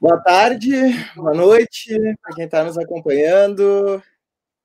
[0.00, 0.70] Boa tarde,
[1.16, 4.02] boa noite para quem está nos acompanhando.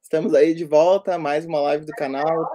[0.02, 2.50] Estamos aí de volta, mais uma live do canal.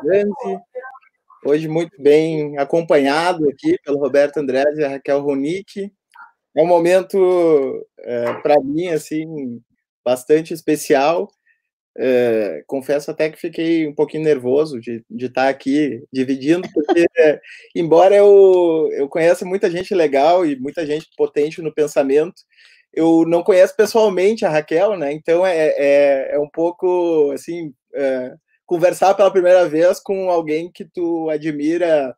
[1.45, 5.93] Hoje muito bem acompanhado aqui pelo Roberto André e a Raquel Ronick.
[6.57, 9.61] É um momento, é, para mim, assim,
[10.04, 11.31] bastante especial.
[11.97, 17.41] É, confesso até que fiquei um pouquinho nervoso de, estar aqui dividindo, porque, é,
[17.74, 22.34] embora eu, eu conheça muita gente legal e muita gente potente no pensamento,
[22.92, 25.12] eu não conheço pessoalmente a Raquel, né?
[25.12, 28.34] Então é, é, é um pouco assim é,
[28.66, 32.15] conversar pela primeira vez com alguém que tu admira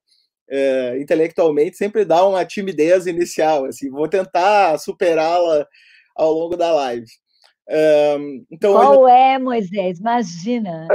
[0.48, 3.66] é, intelectualmente sempre dá uma timidez inicial.
[3.66, 5.66] Assim, vou tentar superá-la
[6.14, 7.06] ao longo da live.
[8.50, 9.12] Então, Qual hoje...
[9.12, 9.98] é, Moisés?
[9.98, 10.86] Imagina.
[10.86, 10.88] Né?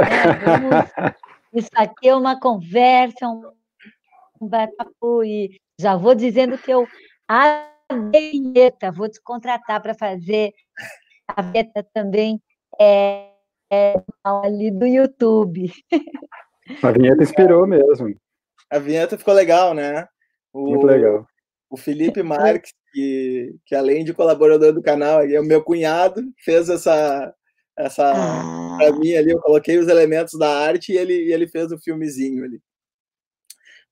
[0.45, 1.15] Vamos...
[1.53, 6.87] Isso aqui é uma conversa, um bate-papo, e já vou dizendo que eu
[8.09, 10.53] vinheta, vou te contratar para fazer
[11.27, 12.41] a vinheta também
[12.79, 13.31] é,
[13.71, 15.71] é, ali do YouTube.
[16.81, 18.15] A vinheta inspirou mesmo.
[18.69, 20.07] A vinheta ficou legal, né?
[20.53, 21.25] O, Muito legal.
[21.71, 26.69] O Felipe Marques, que, que além de colaborador do canal, é o meu cunhado, fez
[26.69, 27.33] essa,
[27.77, 28.77] essa ah.
[28.77, 31.79] para mim ali, eu coloquei os elementos da arte e ele, e ele fez o
[31.79, 32.61] filmezinho ali.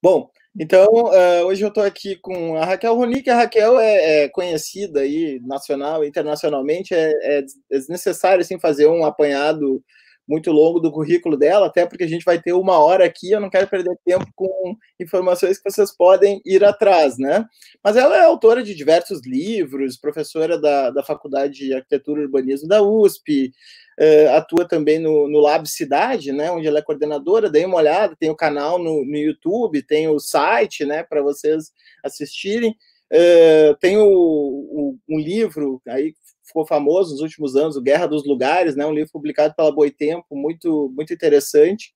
[0.01, 3.29] Bom, então, uh, hoje eu estou aqui com a Raquel Ronick.
[3.29, 6.93] A Raquel é, é, conhecida aí, nacional e internacionalmente.
[6.93, 9.83] É, é, desnecessário assim, fazer um apanhado
[10.29, 13.31] muito longo do currículo dela, até porque a gente vai ter uma hora aqui.
[13.31, 17.43] Eu não quero perder tempo com informações que vocês podem ir atrás, né?
[17.83, 22.67] Mas ela é autora de diversos livros, professora da, da Faculdade de Arquitetura e Urbanismo
[22.67, 23.51] da USP,
[23.99, 28.15] uh, atua também no, no Lab Cidade, né, onde ela é coordenadora, dê uma olhada,
[28.19, 31.71] tem o canal no, no YouTube, tem o site, né, para vocês
[32.03, 32.75] assistirem.
[33.11, 36.13] Uh, tem o, o, um livro aí
[36.49, 40.25] ficou famoso nos últimos anos, o Guerra dos Lugares, né, um livro publicado pela Boitempo,
[40.35, 41.93] muito muito interessante.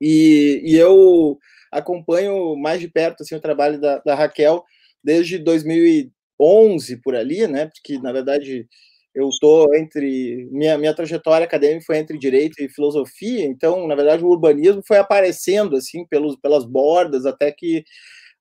[0.00, 1.38] E, e eu
[1.72, 4.64] acompanho mais de perto assim o trabalho da, da Raquel
[5.02, 7.66] desde 2011 por ali, né?
[7.66, 8.66] Porque na verdade
[9.14, 14.24] eu estou entre minha, minha trajetória acadêmica foi entre direito e filosofia, então na verdade
[14.24, 17.84] o urbanismo foi aparecendo assim pelos, pelas bordas até que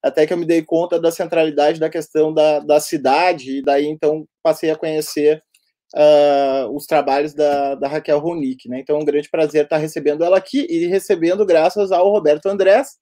[0.04, 3.86] até que eu me dei conta da centralidade da questão da, da cidade e daí
[3.86, 5.42] então passei a conhecer
[5.96, 8.80] uh, os trabalhos da, da Raquel Ronick, né?
[8.82, 12.98] Então é um grande prazer estar recebendo ela aqui e recebendo graças ao Roberto Andrés,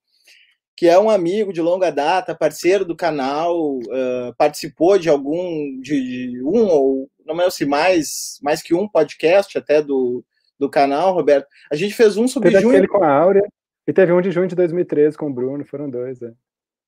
[0.78, 6.30] que é um amigo de longa data, parceiro do canal, uh, participou de algum, de,
[6.32, 10.24] de, um ou não se mais, mais que um podcast até do,
[10.60, 11.48] do canal, Roberto.
[11.72, 12.88] A gente fez um sobre teve junho.
[12.88, 13.44] Com a Áurea
[13.88, 16.32] e teve um de junho de 2013 com o Bruno, foram dois, é.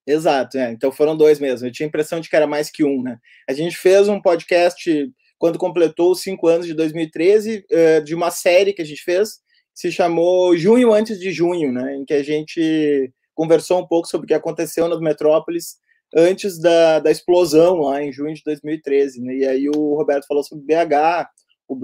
[0.06, 1.68] Exato, é, então foram dois mesmo.
[1.68, 3.18] Eu tinha a impressão de que era mais que um, né?
[3.47, 8.31] A gente fez um podcast quando completou os cinco anos de 2013, uh, de uma
[8.31, 9.42] série que a gente fez,
[9.74, 11.96] se chamou Junho Antes de Junho, né?
[11.96, 15.78] Em que a gente conversou um pouco sobre o que aconteceu nas metrópoles
[16.16, 19.36] antes da, da explosão lá em junho de 2013, né?
[19.36, 21.28] E aí o Roberto falou sobre BH,
[21.68, 21.75] o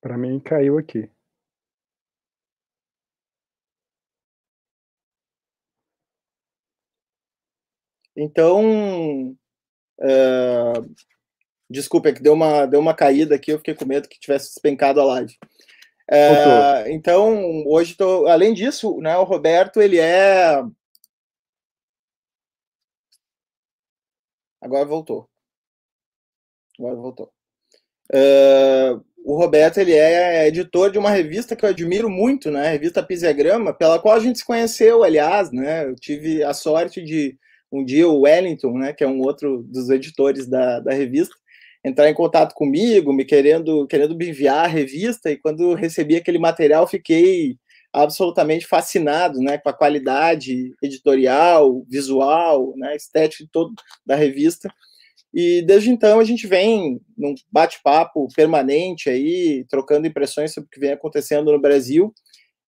[0.00, 1.10] Para mim caiu aqui.
[8.22, 9.34] Então,
[9.98, 10.94] uh,
[11.70, 14.48] desculpa, é que deu uma, deu uma caída aqui, eu fiquei com medo que tivesse
[14.48, 15.34] despencado a live.
[16.12, 20.62] É, então, hoje, tô, além disso, né, o Roberto, ele é.
[24.60, 25.26] Agora voltou.
[26.78, 27.32] Agora voltou.
[28.12, 28.90] É,
[29.24, 33.02] o Roberto, ele é editor de uma revista que eu admiro muito, né, a revista
[33.02, 37.38] Pisiagrama, pela qual a gente se conheceu, aliás, né, eu tive a sorte de,
[37.72, 41.34] um dia, o Wellington, né, que é um outro dos editores da, da revista,
[41.84, 46.38] entrar em contato comigo, me querendo, querendo me enviar a revista, e quando recebi aquele
[46.38, 47.56] material, fiquei
[47.92, 53.72] absolutamente fascinado, né, com a qualidade editorial, visual, né, estética todo
[54.06, 54.72] da revista.
[55.32, 60.80] E desde então a gente vem num bate-papo permanente aí, trocando impressões sobre o que
[60.80, 62.12] vem acontecendo no Brasil.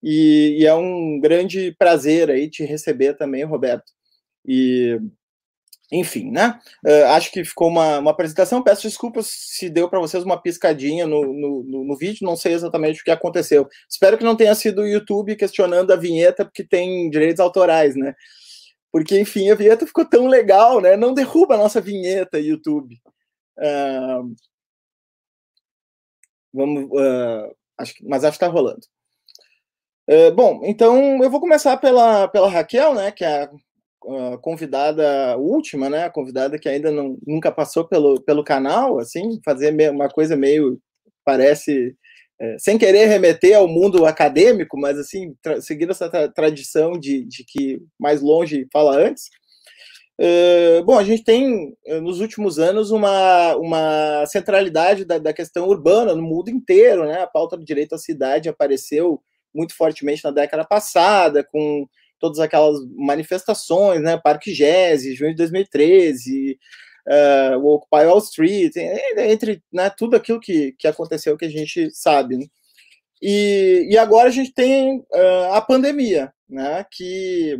[0.02, 3.92] E, e, é um grande prazer aí te receber também, Roberto.
[4.46, 4.98] E
[5.92, 6.58] enfim, né?
[6.84, 8.62] Uh, acho que ficou uma, uma apresentação.
[8.62, 12.54] Peço desculpas se deu para vocês uma piscadinha no, no, no, no, vídeo, não sei
[12.54, 13.68] exatamente o que aconteceu.
[13.88, 18.14] Espero que não tenha sido o YouTube questionando a vinheta, porque tem direitos autorais, né?
[18.90, 20.96] Porque, enfim, a vinheta ficou tão legal, né?
[20.96, 22.96] Não derruba a nossa vinheta, YouTube.
[23.58, 24.34] Uh,
[26.54, 26.84] vamos.
[26.84, 28.80] Uh, acho que, mas acho que está rolando.
[30.08, 33.50] Uh, bom, então eu vou começar pela, pela Raquel, né, que é a,
[34.42, 39.74] convidada última, né, a convidada que ainda não, nunca passou pelo, pelo canal, assim, fazer
[39.90, 40.80] uma coisa meio,
[41.24, 41.94] parece,
[42.40, 47.44] é, sem querer remeter ao mundo acadêmico, mas assim, seguindo essa tra tradição de, de
[47.46, 49.30] que mais longe fala antes,
[50.20, 56.14] Uh, bom, a gente tem nos últimos anos uma, uma centralidade da, da, questão urbana
[56.14, 57.22] no mundo inteiro, né?
[57.22, 59.20] A pauta do direito à cidade apareceu
[59.54, 61.88] muito fortemente na década passada, com
[62.22, 64.16] todas aquelas manifestações, né?
[64.16, 66.56] Parque Gese, junho de 2013,
[67.08, 68.76] uh, o Occupy Wall Street,
[69.18, 72.36] entre né, tudo aquilo que, que aconteceu que a gente sabe.
[72.36, 72.46] Né?
[73.20, 76.86] E, e agora a gente tem uh, a pandemia, né?
[76.92, 77.58] Que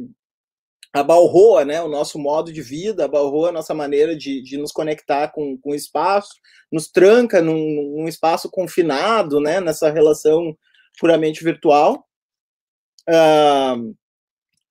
[0.93, 5.29] abalroa né, o nosso modo de vida, abalroa a nossa maneira de, de nos conectar
[5.29, 6.35] com, com o espaço,
[6.70, 10.56] nos tranca num, num espaço confinado, né, nessa relação
[11.00, 12.06] puramente virtual.
[13.09, 13.97] Uh,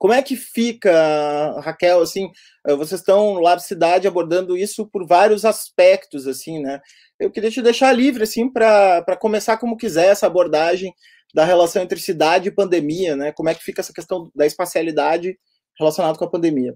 [0.02, 2.32] como é que fica, Raquel, assim,
[2.66, 6.82] vocês estão lá na cidade abordando isso por vários aspectos, assim, né?
[7.20, 10.92] Eu queria te deixar livre, assim, para começar como quiser essa abordagem
[11.36, 13.32] da relação entre cidade e pandemia, né?
[13.32, 15.38] Como é que fica essa questão da espacialidade
[15.78, 16.76] relacionada com a pandemia?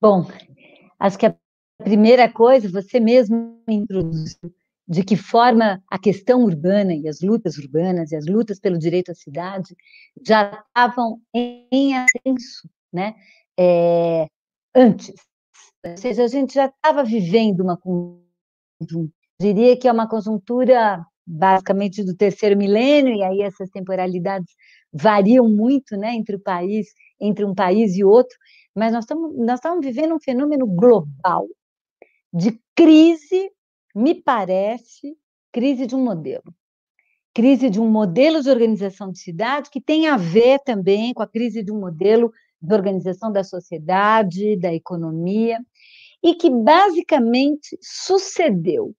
[0.00, 0.26] Bom,
[0.98, 1.36] acho que a
[1.78, 4.52] primeira coisa, você mesmo introduziu,
[4.86, 9.10] de que forma a questão urbana e as lutas urbanas e as lutas pelo direito
[9.10, 9.74] à cidade
[10.26, 13.14] já estavam em ascenso, né?
[13.58, 14.26] É,
[14.74, 15.14] antes.
[15.84, 22.04] Ou seja, a gente já estava vivendo uma conjuntura, diria que é uma conjuntura basicamente
[22.04, 24.54] do terceiro milênio, e aí essas temporalidades
[24.92, 26.88] variam muito né, entre o país,
[27.20, 28.36] entre um país e outro,
[28.74, 31.46] mas nós estamos, nós estamos vivendo um fenômeno global
[32.32, 33.50] de crise
[33.94, 35.16] me parece,
[35.52, 36.54] crise de um modelo.
[37.32, 41.28] Crise de um modelo de organização de cidade que tem a ver também com a
[41.28, 45.58] crise de um modelo de organização da sociedade, da economia,
[46.22, 48.94] e que basicamente sucedeu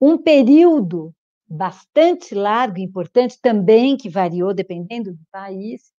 [0.00, 1.14] um período
[1.48, 5.92] bastante largo, importante também, que variou dependendo do país,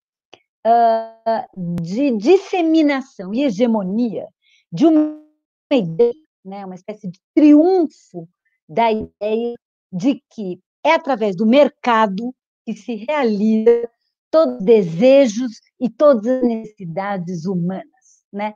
[1.81, 4.27] de disseminação e hegemonia
[4.71, 5.23] de uma
[5.71, 8.27] ideia né, uma espécie de triunfo
[8.67, 9.55] da ideia
[9.91, 12.33] de que é através do mercado
[12.65, 13.89] que se realiza
[14.29, 18.53] todos os desejos e todas as necessidades humanas, né?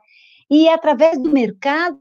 [0.50, 2.00] E é através do mercado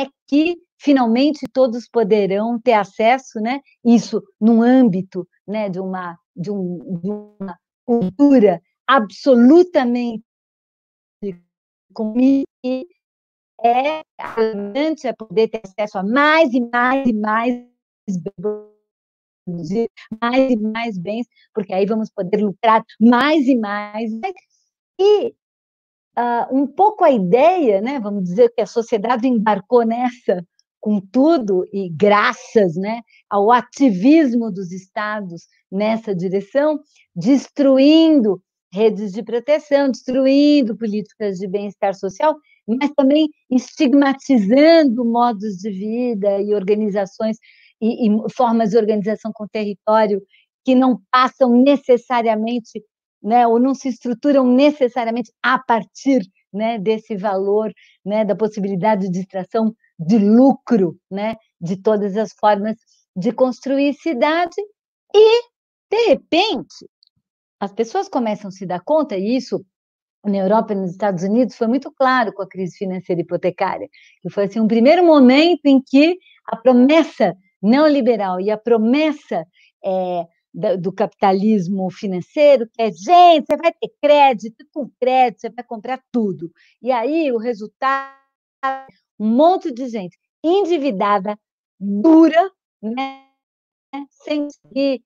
[0.00, 3.60] é que finalmente todos poderão ter acesso, né?
[3.84, 10.24] Isso num âmbito, né, de uma de, um, de uma cultura absolutamente
[12.64, 12.86] e
[13.62, 17.64] é importante é poder ter acesso a mais e mais e mais
[20.20, 24.10] mais e mais bens, porque aí vamos poder lucrar mais e mais.
[24.98, 25.34] E uh,
[26.50, 30.44] um pouco a ideia, né, vamos dizer que a sociedade embarcou nessa
[30.80, 36.78] com tudo e graças né, ao ativismo dos estados nessa direção,
[37.16, 38.38] destruindo
[38.70, 42.36] redes de proteção, destruindo políticas de bem-estar social,
[42.66, 47.36] mas também estigmatizando modos de vida e organizações
[47.80, 50.22] e, e formas de organização com território
[50.64, 52.82] que não passam necessariamente,
[53.22, 57.72] né, ou não se estruturam necessariamente a partir né, desse valor,
[58.04, 62.76] né, da possibilidade de extração de lucro, né, de todas as formas
[63.16, 64.56] de construir cidade.
[65.14, 65.42] E,
[65.90, 66.88] de repente,
[67.60, 69.64] as pessoas começam a se dar conta, e isso
[70.24, 73.88] na Europa e nos Estados Unidos foi muito claro com a crise financeira hipotecária,
[74.22, 79.46] que foi assim um primeiro momento em que a promessa neoliberal e a promessa
[79.84, 80.26] é,
[80.78, 86.00] do capitalismo financeiro, que é, gente, você vai ter crédito, com crédito você vai comprar
[86.12, 86.50] tudo.
[86.80, 88.14] E aí o resultado,
[89.18, 91.38] um monte de gente endividada,
[91.80, 92.50] dura,
[92.80, 93.24] né,
[94.10, 95.02] sem conseguir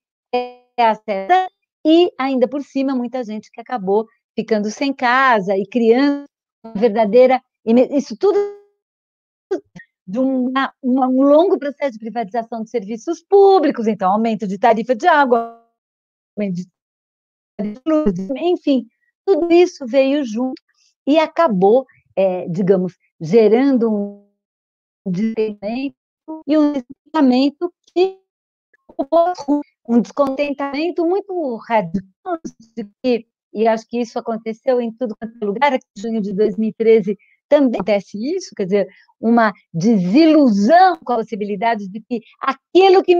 [0.77, 1.49] acesso,
[1.85, 4.05] e ainda por cima muita gente que acabou
[4.39, 6.23] ficando sem casa e criando
[6.63, 7.41] uma verdadeira.
[7.91, 8.37] Isso tudo
[10.07, 14.95] de uma, uma, um longo processo de privatização de serviços públicos, então, aumento de tarifa
[14.95, 15.61] de água,
[16.37, 16.67] aumento de
[17.57, 18.87] tarifa de luz, enfim,
[19.25, 20.61] tudo isso veio junto
[21.05, 24.25] e acabou, é, digamos, gerando um
[25.05, 25.95] descontentamento
[26.47, 28.19] e um descontentamento que
[29.87, 32.39] um descontentamento muito radical
[32.75, 36.21] de que e acho que isso aconteceu em tudo quanto é lugar, aqui em junho
[36.21, 38.87] de 2013 também acontece isso, quer dizer,
[39.19, 43.15] uma desilusão com a possibilidade de que aquilo que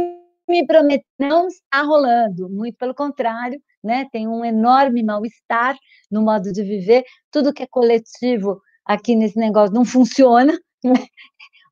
[0.48, 4.08] me prometeu não está rolando, muito pelo contrário, né?
[4.12, 5.76] Tem um enorme mal-estar
[6.12, 10.94] no modo de viver, tudo que é coletivo aqui nesse negócio não funciona, né?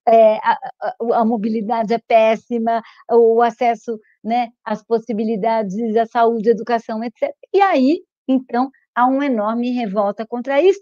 [0.08, 6.52] é, a, a, a, mobilidade é péssima, o acesso né, às possibilidades, à saúde, à
[6.54, 7.30] educação, etc.
[7.54, 10.80] E aí, então, há uma enorme revolta contra isso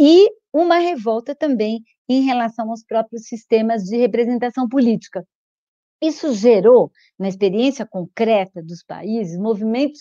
[0.00, 5.26] e uma revolta também em relação aos próprios sistemas de representação política.
[6.00, 10.00] Isso gerou, na experiência concreta dos países, movimentos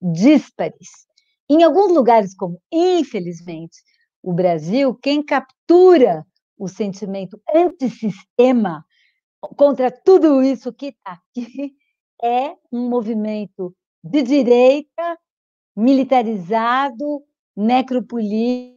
[0.00, 1.06] díspares.
[1.48, 3.76] Em alguns lugares, como infelizmente
[4.22, 6.26] o Brasil, quem captura
[6.58, 8.84] o sentimento antissistema
[9.56, 11.74] contra tudo isso que está aqui
[12.22, 15.18] é um movimento de direita,
[15.76, 17.22] militarizado,
[17.56, 18.76] necropolítico,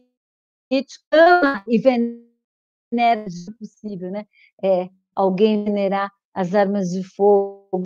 [1.66, 4.26] e venera se possível, né?
[4.62, 7.84] É, alguém venerar as armas de fogo,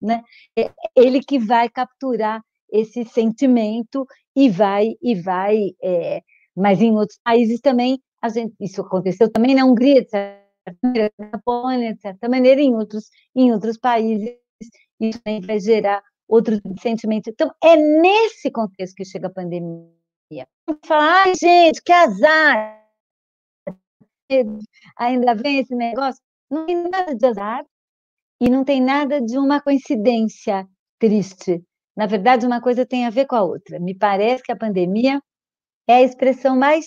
[0.00, 0.22] né?
[0.58, 6.22] É ele que vai capturar esse sentimento e vai e vai, é,
[6.56, 10.42] mas em outros países também a gente, isso aconteceu também na Hungria, de certa
[10.82, 14.36] maneira, na Polônia, de certa maneira, em outros, em outros países,
[15.00, 16.02] isso também vai gerar
[16.32, 17.28] outro sentimento.
[17.28, 20.48] Então, é nesse contexto que chega a pandemia.
[20.86, 22.80] Falar, ai, gente, que azar!
[24.96, 26.22] Ainda vem esse negócio.
[26.50, 27.64] Não tem nada de azar
[28.40, 30.66] e não tem nada de uma coincidência
[30.98, 31.62] triste.
[31.94, 33.78] Na verdade, uma coisa tem a ver com a outra.
[33.78, 35.20] Me parece que a pandemia
[35.86, 36.86] é a expressão mais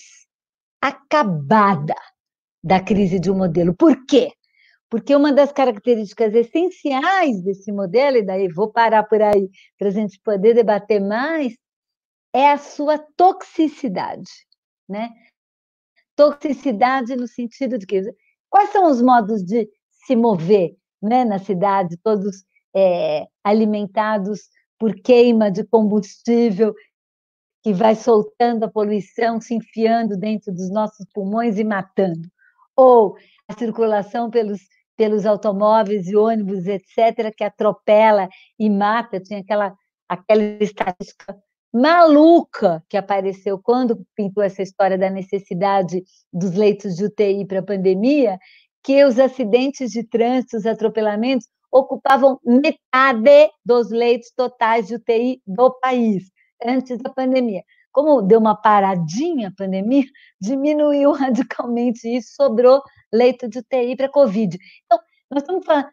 [0.82, 1.94] acabada
[2.64, 3.76] da crise de um modelo.
[3.76, 4.32] Por quê?
[4.90, 9.92] Porque uma das características essenciais desse modelo, e daí vou parar por aí para a
[9.92, 11.56] gente poder debater mais,
[12.34, 14.30] é a sua toxicidade,
[14.88, 15.10] né?
[16.16, 18.02] Toxicidade no sentido de que
[18.50, 19.70] quais são os modos de
[20.06, 26.74] se mover, né, na cidade, todos é, alimentados por queima de combustível
[27.64, 32.30] que vai soltando a poluição, se enfiando dentro dos nossos pulmões e matando.
[32.76, 33.16] Ou
[33.48, 34.60] a circulação pelos,
[34.96, 39.20] pelos automóveis e ônibus, etc., que atropela e mata.
[39.20, 39.76] Tinha aquela,
[40.08, 41.38] aquela estatística
[41.74, 47.66] maluca que apareceu quando pintou essa história da necessidade dos leitos de UTI para a
[47.66, 48.40] pandemia,
[48.82, 55.70] que os acidentes de trânsito, os atropelamentos, ocupavam metade dos leitos totais de UTI do
[55.82, 56.32] país
[56.64, 57.64] antes da pandemia.
[57.96, 60.04] Como deu uma paradinha a pandemia,
[60.40, 64.58] diminuiu radicalmente isso, sobrou leito de UTI para Covid.
[64.84, 65.00] Então,
[65.32, 65.88] nós estamos falando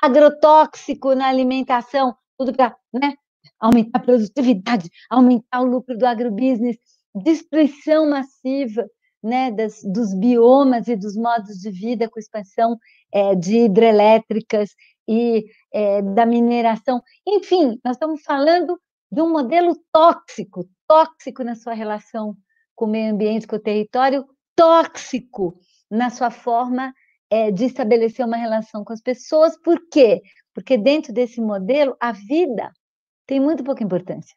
[0.00, 3.14] agrotóxico na alimentação, tudo para né,
[3.58, 6.76] aumentar a produtividade, aumentar o lucro do agrobusiness,
[7.12, 8.86] destruição massiva
[9.20, 12.78] né, das, dos biomas e dos modos de vida com expansão
[13.12, 14.70] é, de hidrelétricas
[15.08, 17.02] e é, da mineração.
[17.26, 18.78] Enfim, nós estamos falando
[19.10, 22.36] de um modelo tóxico, tóxico na sua relação
[22.74, 25.58] com o meio ambiente, com o território, tóxico
[25.90, 26.92] na sua forma
[27.30, 29.58] é, de estabelecer uma relação com as pessoas.
[29.58, 30.20] Por quê?
[30.52, 32.70] Porque dentro desse modelo, a vida
[33.26, 34.36] tem muito pouca importância.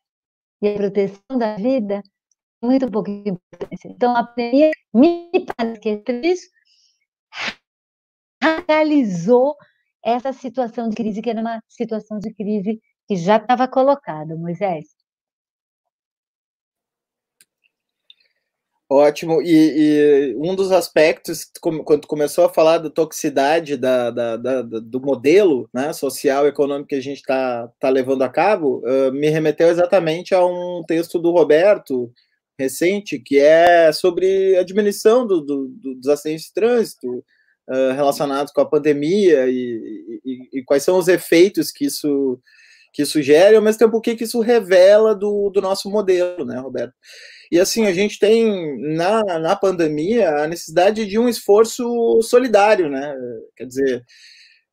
[0.61, 2.01] E a proteção da vida
[2.61, 3.89] tem muito pouca importância.
[3.89, 6.47] Então, a pandemia, me parece que é isso,
[8.65, 9.57] realizou
[10.01, 14.94] essa situação de crise, que era uma situação de crise que já estava colocado, Moisés.
[18.87, 19.41] Ótimo.
[19.41, 25.01] E, e, um dos aspectos, quando começou a falar da toxicidade da, da, da do
[25.01, 29.27] modelo né, social e econômico que a gente está tá levando a cabo, uh, me
[29.29, 32.11] remeteu exatamente a um texto do Roberto,
[32.59, 37.07] recente, que é sobre a diminuição do, do, do, dos acidentes de trânsito
[37.67, 42.39] uh, relacionados com a pandemia e, e, e, quais são os efeitos que isso
[42.95, 45.89] que isso gera e ao mesmo tempo o que, que isso revela do, do nosso
[45.89, 46.93] modelo, né, Roberto?
[47.51, 53.13] E assim, a gente tem na, na pandemia a necessidade de um esforço solidário, né?
[53.57, 54.03] Quer dizer,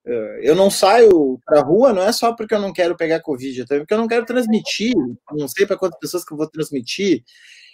[0.07, 3.21] eh, eu não saio para a rua não é só porque eu não quero pegar
[3.21, 4.95] Covid, é porque eu não quero transmitir,
[5.33, 7.25] não sei para quantas pessoas que eu vou transmitir.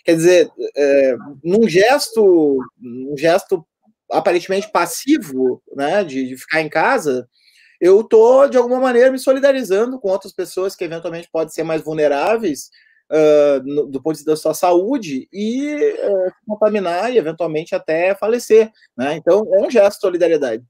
[0.05, 3.64] Quer dizer, é, num gesto, um gesto
[4.11, 7.28] aparentemente passivo, né, de, de ficar em casa,
[7.80, 11.82] eu estou, de alguma maneira, me solidarizando com outras pessoas que eventualmente podem ser mais
[11.82, 12.70] vulneráveis
[13.11, 18.14] uh, no, do ponto de vista da sua saúde e uh, contaminar e eventualmente até
[18.14, 18.70] falecer.
[18.97, 19.14] Né?
[19.14, 20.64] Então, é um gesto de solidariedade.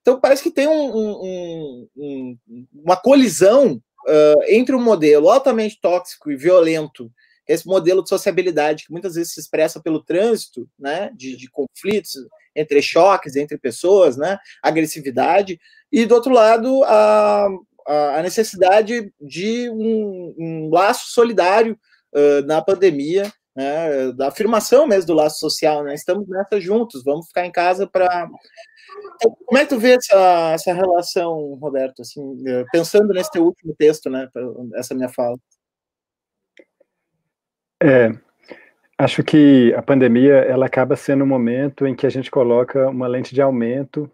[0.00, 2.38] Então, parece que tem um, um, um,
[2.72, 7.10] uma colisão uh, entre um modelo altamente tóxico e violento
[7.46, 12.12] esse modelo de sociabilidade que muitas vezes se expressa pelo trânsito, né, de, de conflitos
[12.54, 15.58] entre choques entre pessoas, né, agressividade,
[15.90, 17.48] e do outro lado a,
[17.86, 21.78] a necessidade de um, um laço solidário
[22.14, 27.26] uh, na pandemia, né, da afirmação mesmo do laço social, né, estamos nessa juntos, vamos
[27.26, 28.28] ficar em casa para
[29.46, 32.20] como é que tu vê essa, essa relação, Roberto, assim,
[32.72, 34.28] pensando nesse teu último texto, né,
[34.74, 35.38] essa minha fala?
[37.84, 38.16] É,
[38.96, 43.08] acho que a pandemia ela acaba sendo um momento em que a gente coloca uma
[43.08, 44.08] lente de aumento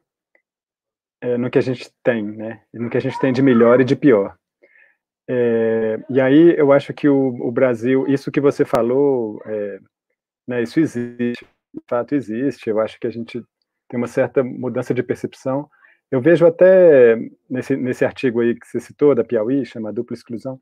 [1.20, 3.84] é, no que a gente tem, né, no que a gente tem de melhor e
[3.84, 4.34] de pior.
[5.28, 9.78] É, e aí eu acho que o, o, Brasil, isso que você falou, é,
[10.46, 11.44] né, isso existe,
[11.74, 12.70] de fato existe.
[12.70, 13.42] Eu acho que a gente
[13.86, 15.68] tem uma certa mudança de percepção.
[16.10, 17.18] Eu vejo até
[17.50, 20.58] nesse, nesse artigo aí que você citou, da Piauí, chama Dupla Exclusão,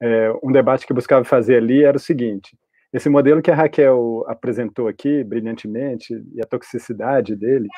[0.00, 2.56] é, um debate que buscava fazer ali era o seguinte:
[2.92, 7.68] esse modelo que a Raquel apresentou aqui brilhantemente e a toxicidade dele,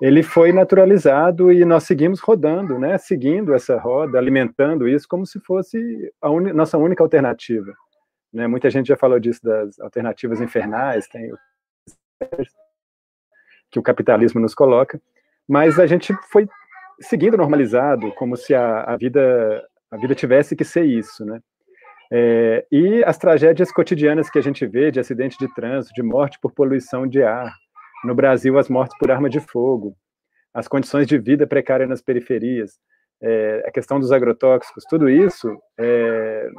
[0.00, 2.96] ele foi naturalizado e nós seguimos rodando, né?
[2.98, 5.78] Seguindo essa roda, alimentando isso como se fosse
[6.20, 6.52] a un...
[6.52, 7.72] nossa única alternativa.
[8.32, 8.46] Né?
[8.46, 11.30] Muita gente já falou disso das alternativas infernais, tem
[13.70, 15.00] que o capitalismo nos coloca,
[15.48, 16.48] mas a gente foi
[17.00, 21.40] seguindo normalizado, como se a, a vida a vida tivesse que ser isso, né?
[22.12, 26.38] É, e as tragédias cotidianas que a gente vê de acidente de trânsito, de morte
[26.40, 27.54] por poluição de ar,
[28.04, 29.96] no Brasil as mortes por arma de fogo,
[30.52, 32.80] as condições de vida precárias nas periferias,
[33.22, 36.50] é, a questão dos agrotóxicos, tudo isso, é,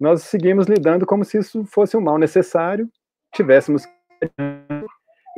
[0.00, 2.88] nós seguimos lidando como se isso fosse um mal necessário,
[3.34, 3.84] tivéssemos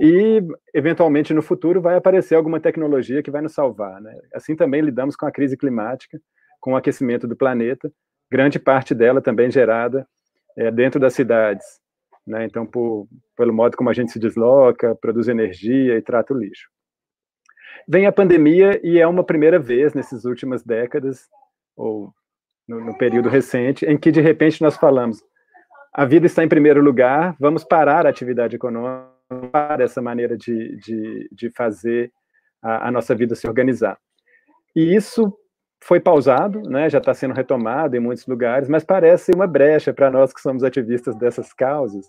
[0.00, 0.42] e
[0.72, 4.00] eventualmente no futuro vai aparecer alguma tecnologia que vai nos salvar.
[4.00, 4.18] Né?
[4.34, 6.18] Assim também lidamos com a crise climática,
[6.60, 7.90] com o aquecimento do planeta,
[8.30, 10.06] grande parte dela também gerada
[10.56, 11.64] é, dentro das cidades.
[12.26, 12.44] Né?
[12.44, 16.68] Então, por, pelo modo como a gente se desloca, produz energia e trata o lixo.
[17.88, 21.28] Vem a pandemia e é uma primeira vez nessas últimas décadas,
[21.76, 22.12] ou
[22.68, 25.22] no, no período recente, em que de repente nós falamos:
[25.92, 29.10] a vida está em primeiro lugar, vamos parar a atividade econômica
[29.50, 32.12] para essa maneira de, de, de fazer
[32.62, 33.98] a, a, nossa vida se organizar.
[34.74, 35.32] E isso
[35.82, 40.10] foi pausado, né, já está sendo retomado em muitos lugares, mas parece uma brecha para
[40.10, 42.06] nós que somos ativistas dessas causas,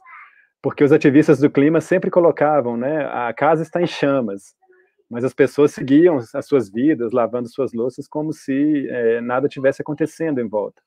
[0.61, 4.53] porque os ativistas do clima sempre colocavam, né, a casa está em chamas,
[5.09, 9.81] mas as pessoas seguiam as suas vidas, lavando suas louças, como se é, nada tivesse
[9.81, 10.81] acontecendo em volta.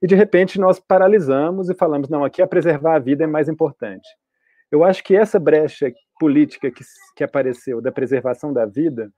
[0.00, 3.48] E de repente nós paralisamos e falamos: não, aqui a preservar a vida é mais
[3.48, 4.08] importante.
[4.70, 6.82] Eu acho que essa brecha política que,
[7.14, 9.10] que apareceu da preservação da vida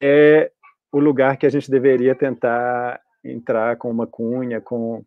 [0.00, 0.50] é
[0.92, 5.04] o lugar que a gente deveria tentar entrar com uma cunha, com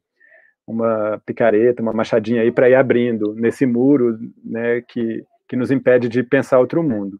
[0.65, 6.07] uma picareta, uma machadinha aí para ir abrindo nesse muro, né, que, que nos impede
[6.07, 7.19] de pensar outro mundo.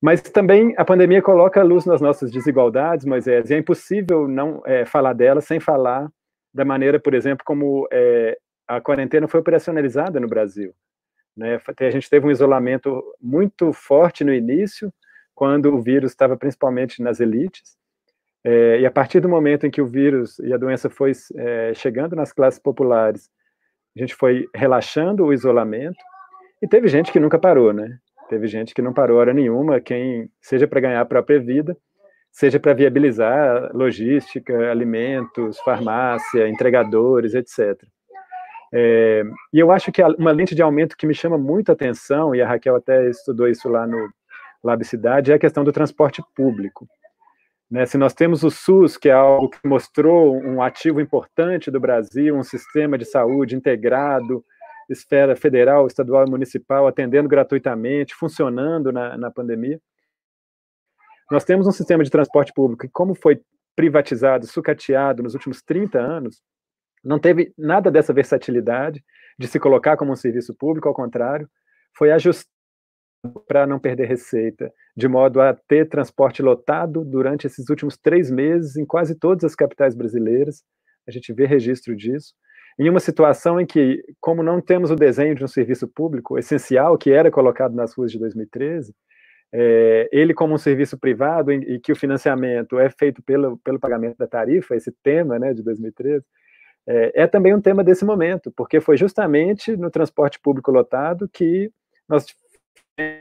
[0.00, 4.62] Mas também a pandemia coloca a luz nas nossas desigualdades, Moisés, e é impossível não
[4.64, 6.08] é, falar delas sem falar
[6.54, 10.72] da maneira, por exemplo, como é, a quarentena foi operacionalizada no Brasil.
[11.36, 11.60] Né?
[11.80, 14.92] A gente teve um isolamento muito forte no início,
[15.38, 17.76] quando o vírus estava principalmente nas elites,
[18.42, 21.72] é, e a partir do momento em que o vírus e a doença foi é,
[21.74, 23.30] chegando nas classes populares,
[23.96, 25.96] a gente foi relaxando o isolamento,
[26.60, 27.98] e teve gente que nunca parou, né?
[28.28, 31.76] Teve gente que não parou hora nenhuma, quem seja para ganhar a própria vida,
[32.32, 37.80] seja para viabilizar logística, alimentos, farmácia, entregadores, etc.
[38.74, 39.22] É,
[39.52, 42.42] e eu acho que uma lente de aumento que me chama muito a atenção, e
[42.42, 44.08] a Raquel até estudou isso lá no
[44.62, 46.88] Lab Cidade, é a questão do transporte público.
[47.70, 51.78] Né, se nós temos o SUS, que é algo que mostrou um ativo importante do
[51.78, 54.42] Brasil, um sistema de saúde integrado,
[54.88, 59.78] esfera federal, estadual e municipal, atendendo gratuitamente, funcionando na, na pandemia.
[61.30, 63.42] Nós temos um sistema de transporte público que, como foi
[63.76, 66.42] privatizado, sucateado nos últimos 30 anos,
[67.04, 69.04] não teve nada dessa versatilidade
[69.38, 71.48] de se colocar como um serviço público, ao contrário,
[71.94, 72.57] foi ajustado
[73.46, 78.76] para não perder receita, de modo a ter transporte lotado durante esses últimos três meses
[78.76, 80.62] em quase todas as capitais brasileiras.
[81.06, 82.34] A gente vê registro disso.
[82.78, 86.96] Em uma situação em que, como não temos o desenho de um serviço público essencial,
[86.96, 88.94] que era colocado nas ruas de 2013,
[89.52, 94.16] é, ele como um serviço privado e que o financiamento é feito pelo, pelo pagamento
[94.16, 96.24] da tarifa, esse tema né, de 2013,
[96.86, 101.70] é, é também um tema desse momento, porque foi justamente no transporte público lotado que
[102.08, 102.26] nós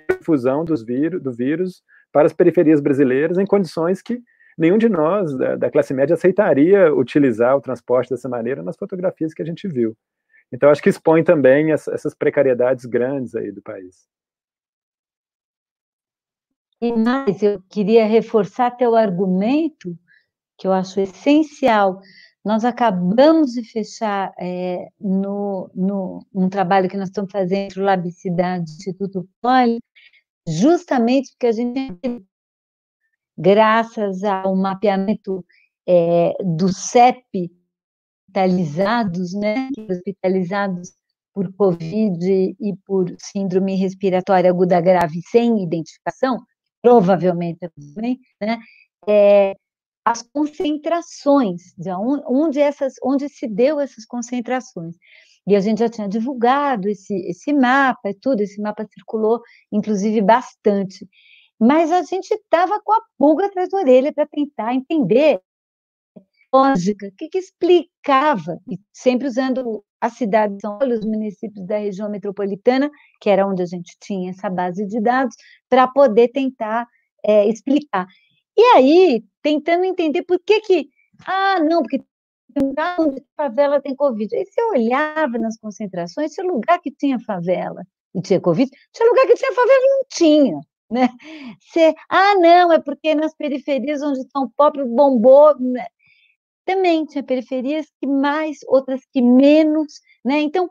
[0.10, 4.22] difusão dos vírus, do vírus para as periferias brasileiras em condições que
[4.58, 9.34] nenhum de nós da, da, classe média aceitaria utilizar o transporte dessa maneira nas fotografias
[9.34, 9.96] que a gente viu.
[10.52, 14.08] Então, acho que expõe também essas precariedades grandes aí do país.
[16.82, 19.98] E mais, eu queria reforçar teu argumento,
[20.58, 22.00] que eu acho essencial.
[22.48, 28.72] Nós acabamos de fechar é, no, no, um trabalho que nós estamos fazendo no Labicidade
[28.72, 29.82] Instituto Poli,
[30.48, 32.26] justamente porque a gente,
[33.38, 35.46] graças ao mapeamento
[35.86, 37.52] é, do CEP
[38.30, 40.94] hospitalizados, né, hospitalizados
[41.34, 42.26] por Covid
[42.58, 46.38] e por síndrome respiratória aguda grave sem identificação,
[46.82, 48.58] provavelmente também, né,
[49.06, 49.54] é,
[50.08, 54.96] as concentrações, de onde, essas, onde se deu essas concentrações.
[55.46, 60.22] E a gente já tinha divulgado esse, esse mapa e tudo, esse mapa circulou, inclusive,
[60.22, 61.06] bastante.
[61.60, 65.42] Mas a gente estava com a pulga atrás da orelha para tentar entender
[66.54, 71.68] lógica, o que, que explicava, e sempre usando a cidade de São Paulo, os municípios
[71.68, 72.90] da região metropolitana,
[73.20, 75.36] que era onde a gente tinha essa base de dados,
[75.68, 76.88] para poder tentar
[77.26, 78.08] é, explicar.
[78.58, 80.90] E aí, tentando entender por que que,
[81.26, 82.04] ah, não, porque
[82.54, 84.36] tem lugar onde favela tem Covid.
[84.36, 87.84] Aí você olhava nas concentrações, tinha lugar que tinha favela
[88.16, 90.60] e tinha Covid, tinha lugar que tinha favela e não tinha.
[90.90, 91.10] Né?
[91.62, 95.86] Você, ah, não, é porque nas periferias onde São Paulo bombou, né?
[96.68, 100.42] também tinha periferias que mais, outras que menos, né?
[100.42, 100.70] Então,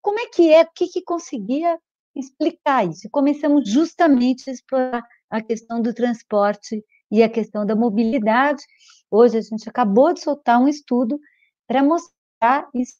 [0.00, 1.78] como é que é, o que, que conseguia
[2.16, 3.08] explicar isso?
[3.10, 8.62] Começamos justamente a explorar a questão do transporte e a questão da mobilidade.
[9.10, 11.18] Hoje a gente acabou de soltar um estudo
[11.66, 12.94] para mostrar isso,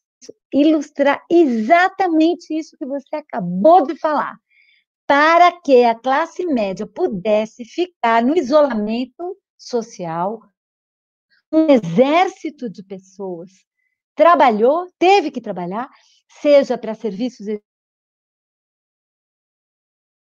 [0.53, 4.37] ilustrar exatamente isso que você acabou de falar,
[5.05, 10.41] para que a classe média pudesse ficar no isolamento social,
[11.51, 13.51] um exército de pessoas
[14.15, 15.89] trabalhou, teve que trabalhar,
[16.41, 17.45] seja para serviços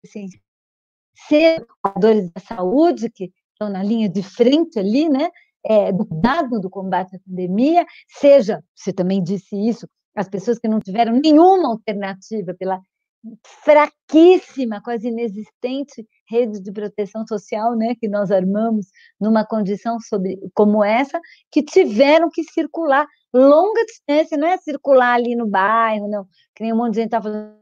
[0.05, 5.29] seja cuidadores da saúde, que estão na linha de frente ali, né,
[5.65, 10.67] é, do dado do combate à pandemia, seja, você também disse isso, as pessoas que
[10.67, 12.79] não tiveram nenhuma alternativa pela
[13.63, 18.87] fraquíssima, quase inexistente rede de proteção social, né, que nós armamos
[19.19, 21.19] numa condição sobre, como essa,
[21.51, 26.71] que tiveram que circular longa distância, não é circular ali no bairro, não, que nem
[26.71, 27.57] um monte de gente está falando,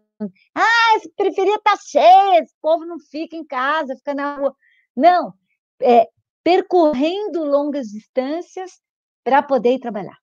[0.55, 4.55] ah, essa periferia está cheia, esse povo não fica em casa, fica na rua.
[4.95, 5.33] Não,
[5.81, 6.07] é,
[6.43, 8.79] percorrendo longas distâncias
[9.23, 10.17] para poder ir trabalhar.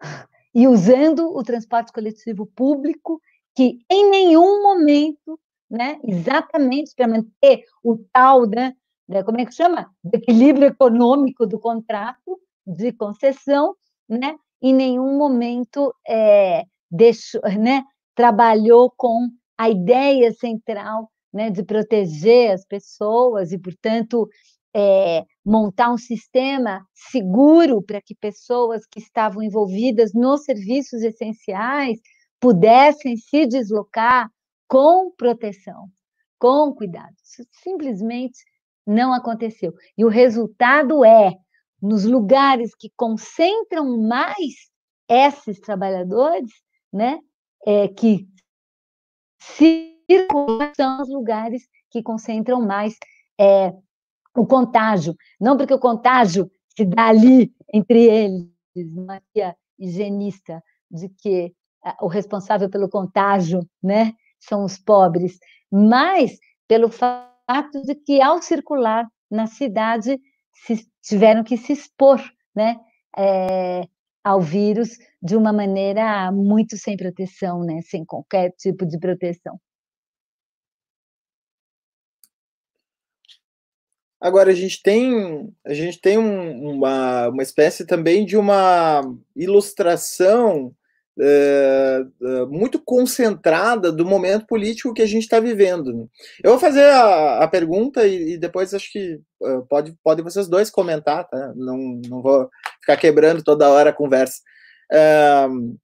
[0.52, 3.22] E usando o transporte coletivo público
[3.54, 5.38] que em nenhum momento,
[5.70, 8.74] né, exatamente para manter o tal, né,
[9.24, 9.88] como é que chama?
[10.12, 13.76] Equilíbrio econômico do contrato de concessão,
[14.08, 17.84] né, em nenhum momento é, deixou, né,
[18.16, 24.28] trabalhou com a ideia central né, de proteger as pessoas e, portanto,
[24.74, 31.98] é, montar um sistema seguro para que pessoas que estavam envolvidas nos serviços essenciais
[32.38, 34.30] pudessem se deslocar
[34.68, 35.88] com proteção,
[36.38, 37.14] com cuidado.
[37.22, 38.38] Isso simplesmente
[38.86, 39.74] não aconteceu.
[39.96, 41.34] E o resultado é,
[41.82, 44.70] nos lugares que concentram mais
[45.08, 46.50] esses trabalhadores,
[46.92, 47.18] né,
[47.66, 48.28] é, que
[49.40, 52.96] circulam são os lugares que concentram mais
[53.38, 53.72] é,
[54.36, 55.14] o contágio.
[55.40, 58.48] Não porque o contágio se dá ali entre eles,
[58.94, 61.52] Maria higienista, de que
[62.00, 65.38] o responsável pelo contágio, né, são os pobres,
[65.70, 66.38] mas
[66.68, 70.20] pelo fato de que ao circular na cidade
[70.52, 72.20] se, tiveram que se expor,
[72.54, 72.76] né,
[73.16, 73.82] é,
[74.22, 74.90] ao vírus
[75.22, 79.58] de uma maneira muito sem proteção, né, sem qualquer tipo de proteção.
[84.20, 89.00] Agora a gente tem a gente tem um, uma, uma espécie também de uma
[89.34, 90.74] ilustração
[91.18, 92.04] é,
[92.48, 96.08] muito concentrada do momento político que a gente está vivendo.
[96.42, 100.48] Eu vou fazer a, a pergunta e, e, depois acho que uh, pode, podem vocês
[100.48, 101.52] dois comentar, tá?
[101.54, 102.48] Não, não vou
[102.80, 104.40] ficar quebrando toda hora a conversa.
[104.92, 105.78] Uh,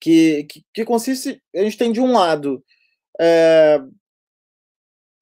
[0.00, 2.62] que, que, que, consiste, a gente tem de um lado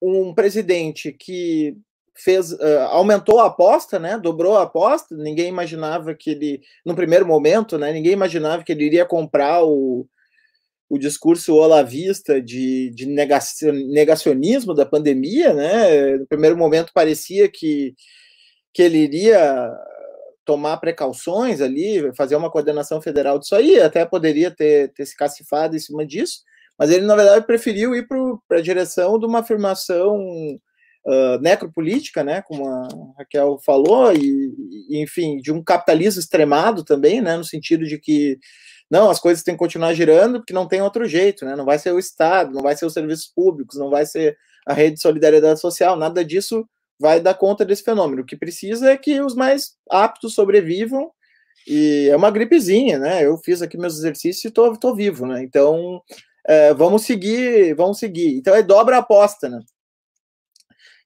[0.02, 1.76] um presidente que
[2.22, 4.18] fez uh, aumentou a aposta, né?
[4.18, 5.16] Dobrou a aposta.
[5.16, 7.92] Ninguém imaginava que ele, no primeiro momento, né?
[7.92, 10.06] Ninguém imaginava que ele iria comprar o,
[10.88, 16.16] o discurso olavista de, de negacionismo da pandemia, né?
[16.18, 17.94] No primeiro momento parecia que,
[18.72, 19.70] que ele iria
[20.44, 25.76] tomar precauções ali, fazer uma coordenação federal disso aí, até poderia ter, ter se cacifado
[25.76, 26.40] em cima disso,
[26.76, 28.08] mas ele, na verdade, preferiu ir
[28.48, 30.18] para a direção de uma afirmação
[31.40, 34.54] necropolítica, né, como a Raquel falou, e,
[34.88, 38.38] e, enfim, de um capitalismo extremado também, né, no sentido de que
[38.90, 41.54] não, as coisas têm que continuar girando porque não tem outro jeito, né?
[41.54, 44.36] Não vai ser o Estado, não vai ser os serviços públicos, não vai ser
[44.66, 46.66] a rede de solidariedade social, nada disso
[46.98, 48.22] vai dar conta desse fenômeno.
[48.22, 51.08] O que precisa é que os mais aptos sobrevivam
[51.68, 53.24] e é uma gripezinha, né?
[53.24, 55.42] Eu fiz aqui meus exercícios e tô, tô vivo, né?
[55.42, 56.02] Então,
[56.46, 58.36] é, vamos seguir, vamos seguir.
[58.36, 59.60] Então, é dobra a aposta, né?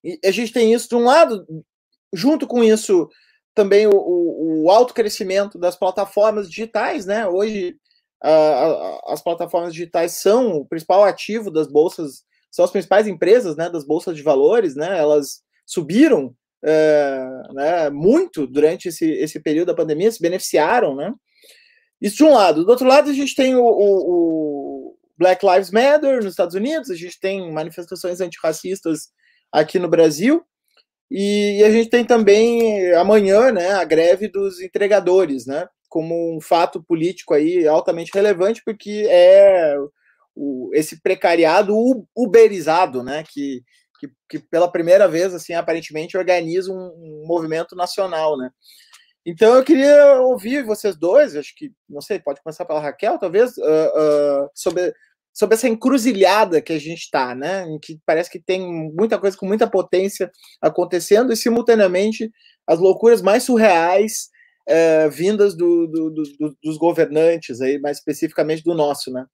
[0.05, 1.47] E a gente tem isso de um lado,
[2.13, 3.09] junto com isso,
[3.55, 7.27] também o, o, o alto crescimento das plataformas digitais, né?
[7.27, 7.77] Hoje
[8.23, 13.57] a, a, as plataformas digitais são o principal ativo das bolsas, são as principais empresas,
[13.57, 13.71] né?
[13.71, 14.99] Das bolsas de valores, né?
[14.99, 21.13] Elas subiram é, né, muito durante esse, esse período da pandemia, se beneficiaram, né?
[22.01, 22.65] Isso de um lado.
[22.65, 26.97] Do outro lado, a gente tem o, o Black Lives Matter nos Estados Unidos, a
[26.97, 29.09] gente tem manifestações antirracistas
[29.55, 30.45] aqui no Brasil,
[31.09, 36.83] e, a gente tem também amanhã, né, a greve dos entregadores, né, como um fato
[36.83, 39.77] político aí altamente relevante, porque é
[40.35, 41.73] o, esse precariado
[42.17, 43.63] uberizado, né, que,
[44.01, 48.51] que, que, pela primeira vez, assim, aparentemente organiza um, um, movimento nacional, né.
[49.25, 53.57] Então eu queria ouvir vocês dois, acho que, não sei, pode começar pela Raquel, talvez,
[53.57, 54.93] uh, uh, sobre
[55.35, 57.65] sobre essa encruzilhada que a gente está, né?
[57.65, 60.31] Em que parece que tem muita coisa com muita potência
[60.63, 62.31] acontecendo e simultaneamente
[62.67, 64.29] as loucuras mais surreais
[64.67, 69.27] é, vindas do, do, do, dos governantes aí, mais especificamente do nosso, né?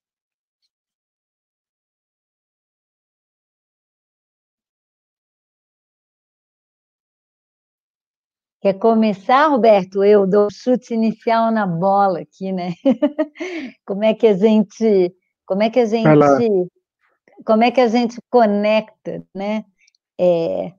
[8.62, 10.04] Quer começar, Roberto?
[10.04, 12.74] Eu dou chute inicial na bola aqui, né?
[13.86, 15.14] Como é que a gente
[15.50, 16.70] como é que a gente,
[17.44, 19.64] como é que a gente conecta, né?
[20.16, 20.72] É,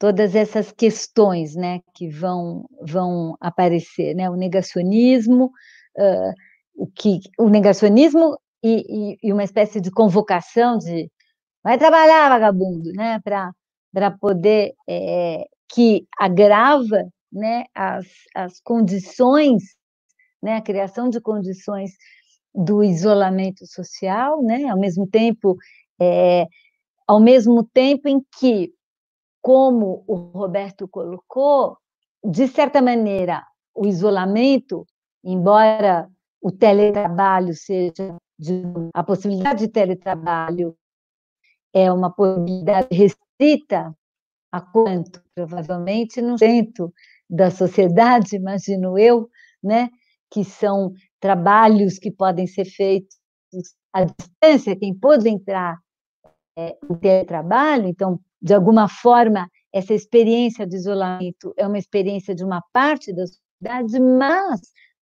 [0.00, 4.28] todas essas questões, né, que vão vão aparecer, né?
[4.28, 5.52] O negacionismo,
[5.96, 6.32] uh,
[6.74, 11.08] o que o negacionismo e, e, e, uma espécie de convocação de
[11.62, 13.20] vai trabalhar vagabundo, né?
[13.22, 13.52] Para
[13.94, 17.00] para poder é, que agrava,
[17.32, 17.66] né?
[17.72, 19.62] As as condições,
[20.42, 20.56] né?
[20.56, 21.92] A criação de condições
[22.56, 24.64] do isolamento social, né?
[24.64, 25.56] Ao mesmo tempo,
[26.00, 26.46] é,
[27.06, 28.72] ao mesmo tempo em que,
[29.42, 31.76] como o Roberto colocou,
[32.24, 34.86] de certa maneira, o isolamento,
[35.22, 36.08] embora
[36.40, 38.62] o teletrabalho seja de,
[38.94, 40.74] a possibilidade de teletrabalho
[41.74, 43.94] é uma possibilidade restrita
[44.50, 46.92] a quanto provavelmente no centro
[47.28, 49.28] da sociedade, imagino eu,
[49.62, 49.90] né,
[50.30, 53.16] que são trabalhos que podem ser feitos
[53.92, 55.78] à distância, quem pôde entrar
[56.56, 62.44] é, em teletrabalho, então, de alguma forma, essa experiência de isolamento é uma experiência de
[62.44, 64.60] uma parte da sociedade, mas,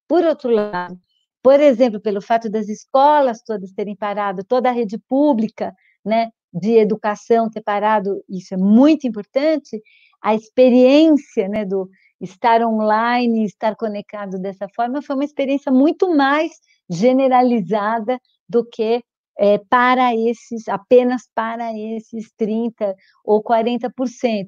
[0.09, 0.99] por outro lado,
[1.43, 5.75] por exemplo, pelo fato das escolas todas terem parado, toda a rede pública
[6.05, 9.81] né, de educação ter parado, isso é muito importante,
[10.23, 11.89] a experiência né, do,
[12.25, 16.53] estar online, estar conectado dessa forma, foi uma experiência muito mais
[16.91, 19.03] generalizada do que
[19.37, 24.47] é, para esses, apenas para esses 30% ou 40%.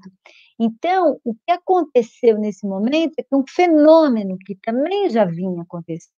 [0.58, 6.12] Então, o que aconteceu nesse momento é que um fenômeno que também já vinha acontecendo,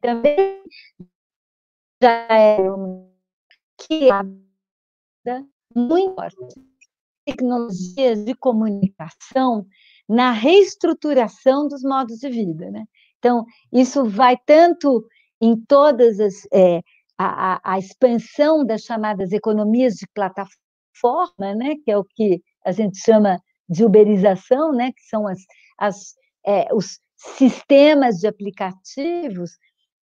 [0.00, 0.62] também
[2.02, 2.62] já era
[3.78, 6.36] que é muito forte.
[7.26, 9.66] Tecnologias de comunicação
[10.10, 12.68] na reestruturação dos modos de vida.
[12.70, 12.84] Né?
[13.18, 15.06] Então, isso vai tanto
[15.40, 16.46] em todas as.
[16.52, 16.80] É,
[17.22, 22.96] a, a, expansão das chamadas economias de plataforma, né, que é o que a gente
[22.96, 25.38] chama de uberização, né, que são as,
[25.76, 26.14] as,
[26.46, 29.50] é, os sistemas de aplicativos,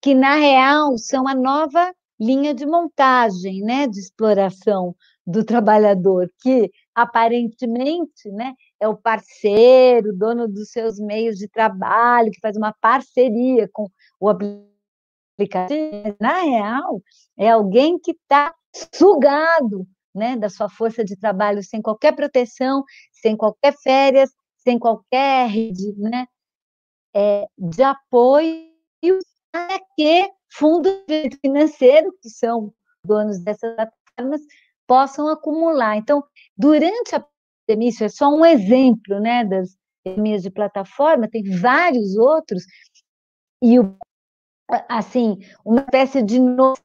[0.00, 4.94] que, na real, são a nova linha de montagem, né, de exploração
[5.26, 12.40] do trabalhador, que aparentemente né, é o parceiro, dono dos seus meios de trabalho, que
[12.40, 16.16] faz uma parceria com o aplicativo.
[16.20, 17.02] Na real,
[17.36, 18.54] é alguém que está
[18.94, 25.48] sugado né, da sua força de trabalho sem qualquer proteção, sem qualquer férias, sem qualquer
[25.48, 26.26] rede né,
[27.14, 28.68] é, de apoio,
[29.50, 30.92] para que fundos
[31.40, 32.72] financeiros, que são
[33.04, 34.40] donos dessas plataformas,
[34.86, 35.96] possam acumular.
[35.96, 36.24] Então,
[36.56, 37.24] durante a
[37.68, 42.64] isso é só um exemplo né, das economias de plataforma, tem vários outros,
[43.62, 43.96] e o,
[44.88, 46.38] assim, uma espécie de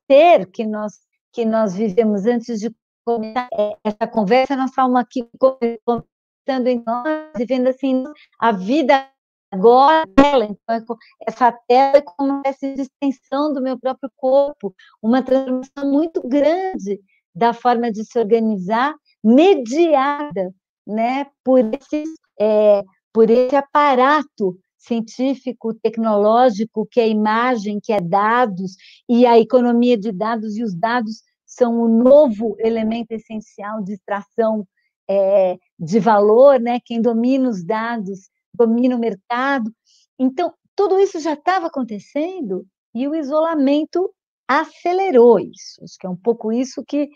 [0.10, 0.94] ser que nós,
[1.32, 2.74] que nós vivemos antes de
[3.06, 3.50] começar
[3.84, 8.04] essa conversa, nós estamos aqui conversando em nós e vendo assim,
[8.40, 9.08] a vida
[9.52, 10.06] agora
[10.50, 17.00] então, essa tela é como de extensão do meu próprio corpo, uma transformação muito grande
[17.36, 20.54] da forma de se organizar, mediada
[20.86, 22.04] né, por, esse,
[22.40, 28.76] é, por esse aparato científico, tecnológico, que é imagem, que é dados,
[29.08, 34.68] e a economia de dados, e os dados são o novo elemento essencial de extração
[35.10, 36.80] é, de valor, né?
[36.84, 39.72] quem domina os dados domina o mercado.
[40.18, 44.14] Então, tudo isso já estava acontecendo e o isolamento
[44.48, 45.84] acelerou isso.
[45.84, 47.10] Acho que é um pouco isso que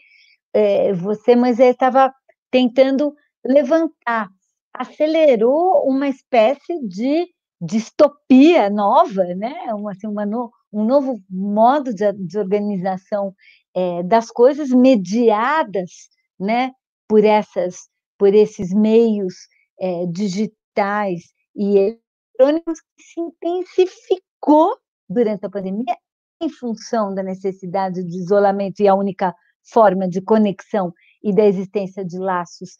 [0.53, 2.13] é, você, mas estava
[2.49, 3.13] tentando
[3.45, 4.29] levantar.
[4.73, 7.27] Acelerou uma espécie de
[7.59, 9.73] distopia nova, né?
[9.73, 13.33] uma, assim, uma no, um novo modo de, de organização
[13.75, 16.71] é, das coisas mediadas né?
[17.07, 19.33] por, essas, por esses meios
[19.79, 21.99] é, digitais e
[22.37, 24.77] eletrônicos que se intensificou
[25.09, 25.97] durante a pandemia
[26.41, 32.05] em função da necessidade de isolamento e a única forma de conexão e da existência
[32.05, 32.75] de laços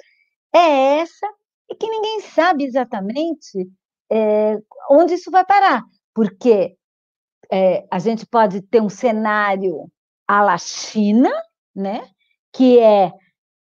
[0.53, 1.27] é essa,
[1.69, 3.67] e que ninguém sabe exatamente
[4.11, 4.57] é,
[4.89, 5.83] onde isso vai parar,
[6.13, 6.75] porque
[7.51, 9.89] é, a gente pode ter um cenário
[10.27, 11.31] à la China,
[11.75, 12.07] né,
[12.53, 13.11] que é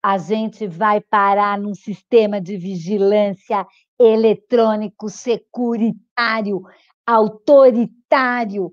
[0.02, 3.68] a gente vai parar num sistema de vigilância
[4.00, 6.64] eletrônico securitário,
[7.06, 8.72] autoritário,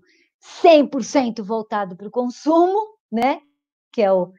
[0.63, 2.79] 100% voltado para o consumo,
[3.11, 3.41] né?
[3.93, 4.33] que é, o,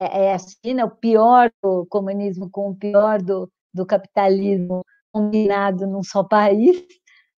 [0.00, 5.86] é, é a China, o pior do comunismo com o pior do, do capitalismo combinado
[5.86, 6.84] num só país,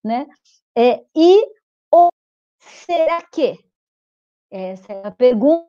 [0.04, 0.26] né?
[0.76, 1.46] É, e
[1.90, 2.10] ou
[2.58, 3.58] será que?
[4.50, 5.68] Essa é a pergunta,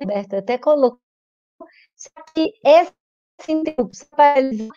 [0.00, 1.00] Roberto até colocou,
[1.94, 2.92] será que essa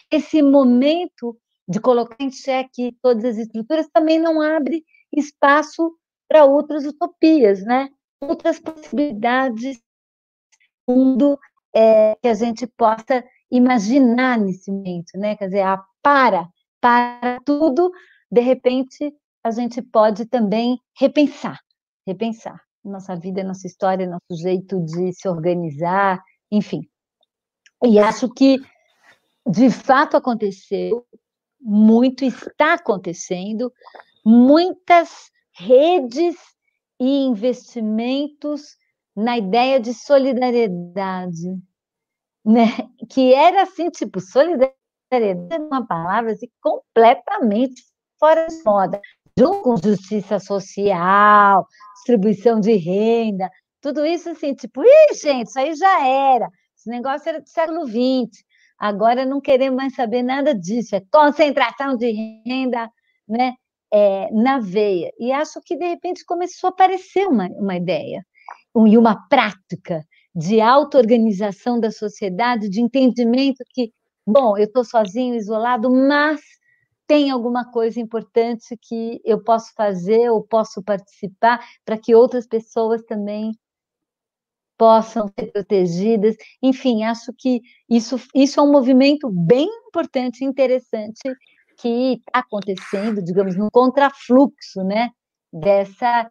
[0.09, 5.95] esse momento de colocar em xeque todas as estruturas também não abre espaço
[6.27, 7.89] para outras utopias, né?
[8.21, 9.79] outras possibilidades
[10.87, 11.39] mundo
[11.73, 15.35] é, que a gente possa imaginar nesse momento, né?
[15.35, 16.47] Quer dizer, a para,
[16.79, 17.91] para tudo,
[18.31, 21.59] de repente a gente pode também repensar,
[22.05, 26.87] repensar nossa vida, nossa história, nosso jeito de se organizar, enfim.
[27.83, 28.59] E acho que
[29.47, 31.05] de fato aconteceu
[31.59, 33.73] muito, está acontecendo,
[34.23, 36.35] muitas redes
[36.99, 38.77] e investimentos
[39.15, 41.57] na ideia de solidariedade,
[42.43, 42.65] né?
[43.09, 44.75] Que era assim, tipo, solidariedade
[45.11, 47.83] é uma palavra assim, completamente
[48.19, 49.01] fora de moda,
[49.37, 53.49] junto com justiça social, distribuição de renda,
[53.81, 57.85] tudo isso assim, tipo, ih, gente, isso aí já era, esse negócio era do século
[57.85, 58.43] XX,
[58.79, 62.89] agora não queremos mais saber nada disso, é concentração de renda,
[63.27, 63.53] né?
[63.95, 65.11] é, na veia.
[65.17, 68.25] E acho que, de repente, começou a aparecer uma, uma ideia
[68.75, 73.93] e uma prática de auto-organização da sociedade, de entendimento que,
[74.27, 76.41] bom, eu estou sozinho, isolado, mas
[77.07, 83.01] tem alguma coisa importante que eu posso fazer ou posso participar para que outras pessoas
[83.03, 83.51] também
[84.77, 86.35] possam ser protegidas.
[86.61, 91.21] Enfim, acho que isso, isso é um movimento bem importante interessante
[91.77, 95.09] que está acontecendo, digamos, no contrafluxo, né,
[95.51, 96.29] dessa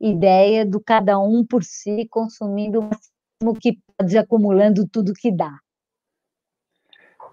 [0.00, 5.58] ideia do cada um por si consumindo o máximo que pode, acumulando tudo que dá.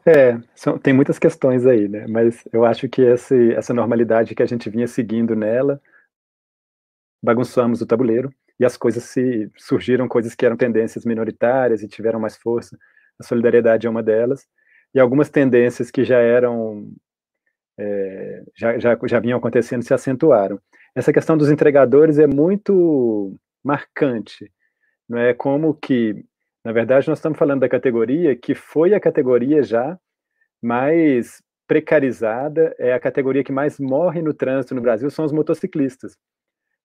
[0.05, 2.07] É, são, tem muitas questões aí, né?
[2.07, 5.79] Mas eu acho que esse, essa normalidade que a gente vinha seguindo nela,
[7.23, 12.19] bagunçamos o tabuleiro e as coisas se surgiram coisas que eram tendências minoritárias e tiveram
[12.19, 12.77] mais força.
[13.19, 14.47] A solidariedade é uma delas
[14.93, 16.91] e algumas tendências que já eram
[17.77, 20.59] é, já, já, já vinham acontecendo se acentuaram.
[20.95, 24.51] Essa questão dos entregadores é muito marcante,
[25.07, 25.33] não é?
[25.33, 26.25] Como que,
[26.63, 29.97] na verdade, nós estamos falando da categoria que foi a categoria já
[30.61, 36.17] mais precarizada, é a categoria que mais morre no trânsito no Brasil, são os motociclistas.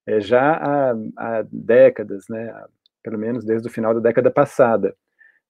[0.06, 2.54] É, já há, há décadas, né,
[3.02, 4.94] pelo menos desde o final da década passada,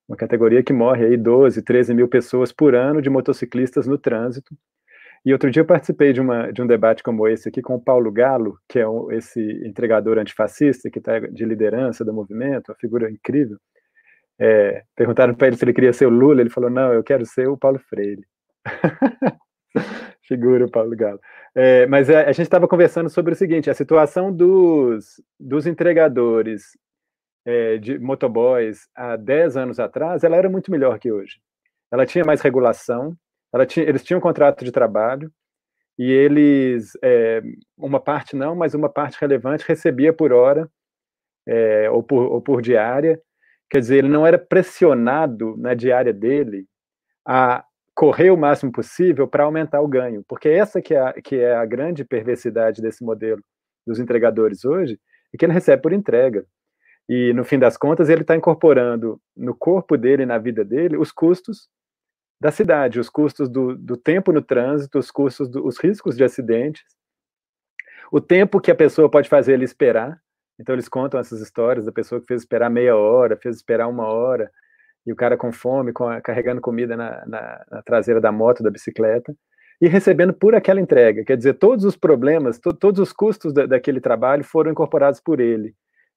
[0.09, 4.57] uma categoria que morre aí 12, 13 mil pessoas por ano de motociclistas no trânsito,
[5.25, 7.81] e outro dia eu participei de, uma, de um debate como esse aqui com o
[7.81, 12.79] Paulo Galo, que é um, esse entregador antifascista que está de liderança do movimento, uma
[12.79, 13.59] figura incrível.
[14.39, 17.25] É, perguntaram para ele se ele queria ser o Lula, ele falou, não, eu quero
[17.25, 18.25] ser o Paulo Freire.
[20.23, 21.21] Figura o Paulo Galo.
[21.55, 26.77] É, mas a, a gente estava conversando sobre o seguinte: a situação dos, dos entregadores
[27.45, 31.41] é, de motoboys há 10 anos atrás, ela era muito melhor que hoje.
[31.93, 33.17] Ela tinha mais regulação,
[33.67, 35.31] tinha, eles tinham um contrato de trabalho,
[35.99, 37.43] e eles, é,
[37.77, 40.69] uma parte não, mas uma parte relevante recebia por hora
[41.47, 43.21] é, ou, por, ou por diária.
[43.71, 46.67] Quer dizer, ele não era pressionado na diária dele
[47.27, 51.37] a correr o máximo possível para aumentar o ganho, porque essa que é, a, que
[51.37, 53.43] é a grande perversidade desse modelo
[53.87, 55.01] dos entregadores hoje,
[55.33, 56.45] é que ele recebe por entrega.
[57.09, 61.11] E, no fim das contas, ele está incorporando no corpo dele, na vida dele, os
[61.11, 61.69] custos
[62.41, 66.25] da cidade, os custos do, do tempo no trânsito, os custos, do, os riscos de
[66.25, 66.85] acidentes,
[68.13, 70.21] o tempo que a pessoa pode fazer ele esperar.
[70.59, 74.07] Então eles contam essas histórias da pessoa que fez esperar meia hora, fez esperar uma
[74.07, 74.51] hora,
[75.07, 78.63] e o cara com fome, com a, carregando comida na, na, na, traseira da moto,
[78.63, 79.35] da bicicleta,
[79.81, 81.25] e recebendo por aquela entrega.
[81.25, 85.39] Quer dizer, todos os problemas, to, todos os custos da, daquele trabalho foram incorporados por
[85.39, 85.75] ele.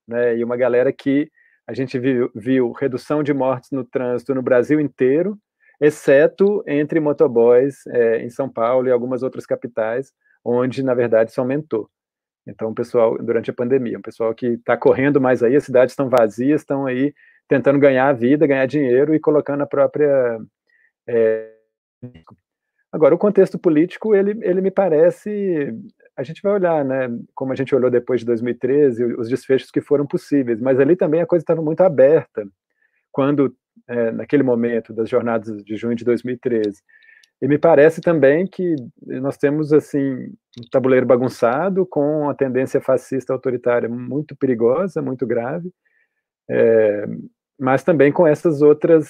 [0.08, 0.38] Né?
[0.38, 1.30] E uma galera que
[1.68, 5.38] a gente viu, viu redução de mortes no trânsito no Brasil inteiro,
[5.80, 10.12] exceto entre motoboys é, em São Paulo e algumas outras capitais,
[10.44, 11.90] onde, na verdade, isso aumentou.
[12.46, 15.94] Então, o pessoal, durante a pandemia, o pessoal que está correndo mais aí, as cidades
[15.94, 17.14] estão vazias, estão aí
[17.48, 20.40] tentando ganhar a vida, ganhar dinheiro e colocando a própria.
[21.08, 21.54] É...
[22.92, 25.74] Agora, o contexto político, ele, ele me parece.
[26.16, 29.80] A gente vai olhar, né, como a gente olhou depois de 2013, os desfechos que
[29.80, 32.46] foram possíveis, mas ali também a coisa estava muito aberta.
[33.12, 33.56] Quando
[33.88, 36.82] é, naquele momento das jornadas de junho de 2013.
[37.42, 40.14] E me parece também que nós temos assim
[40.60, 45.72] um tabuleiro bagunçado com uma tendência fascista autoritária muito perigosa, muito grave,
[46.50, 47.06] é,
[47.58, 49.10] mas também com essas outras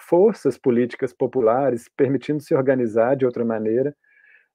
[0.00, 3.94] forças políticas populares permitindo se organizar de outra maneira.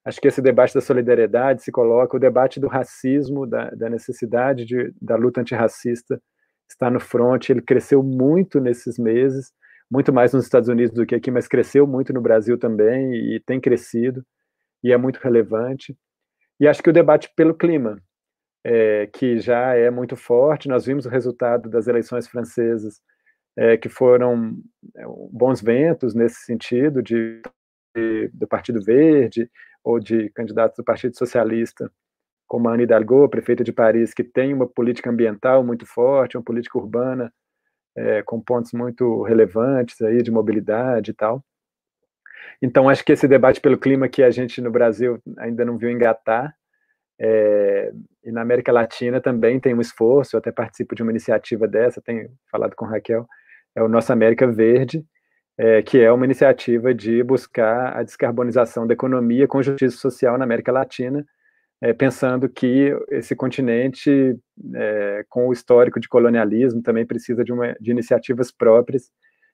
[0.06, 4.66] Acho que esse debate da solidariedade se coloca, o debate do racismo, da, da necessidade
[4.66, 6.22] de, da luta antirracista
[6.70, 9.52] está no front, ele cresceu muito nesses meses,
[9.90, 13.40] muito mais nos Estados Unidos do que aqui, mas cresceu muito no Brasil também e
[13.40, 14.24] tem crescido
[14.84, 15.98] e é muito relevante.
[16.60, 18.02] E acho que o debate pelo clima,
[18.64, 23.02] é, que já é muito forte, nós vimos o resultado das eleições francesas,
[23.58, 24.58] é, que foram
[24.96, 27.42] é, bons ventos nesse sentido, de,
[27.96, 29.50] de, do Partido Verde
[29.84, 31.92] ou de candidatos do Partido Socialista,
[32.50, 36.44] como a Anne Hidalgo, prefeita de Paris, que tem uma política ambiental muito forte, uma
[36.44, 37.32] política urbana
[37.96, 41.46] é, com pontos muito relevantes aí de mobilidade e tal.
[42.60, 45.92] Então, acho que esse debate pelo clima que a gente no Brasil ainda não viu
[45.92, 46.54] engatar,
[47.22, 47.92] é,
[48.24, 52.02] e na América Latina também tem um esforço, eu até participo de uma iniciativa dessa,
[52.02, 53.28] tenho falado com Raquel,
[53.76, 55.06] é o Nossa América Verde,
[55.56, 60.46] é, que é uma iniciativa de buscar a descarbonização da economia com justiça social na
[60.46, 61.24] América Latina,
[61.82, 64.38] é, pensando que esse continente,
[64.76, 69.10] é, com o histórico de colonialismo, também precisa de, uma, de iniciativas próprias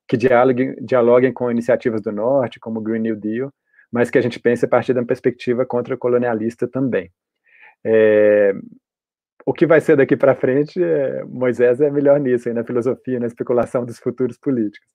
[0.08, 3.52] que dialoguem, dialoguem com iniciativas do Norte, como o Green New Deal,
[3.92, 7.12] mas que a gente pense a partir da perspectiva contra-colonialista também.
[7.84, 8.54] É,
[9.46, 13.20] o que vai ser daqui para frente, é, Moisés é melhor nisso, aí, na filosofia,
[13.20, 14.90] na especulação dos futuros políticos.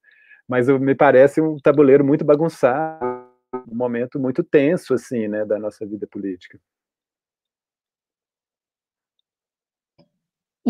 [0.49, 3.25] Mas me parece um tabuleiro muito bagunçado,
[3.71, 6.59] um momento muito tenso, assim, né, da nossa vida política.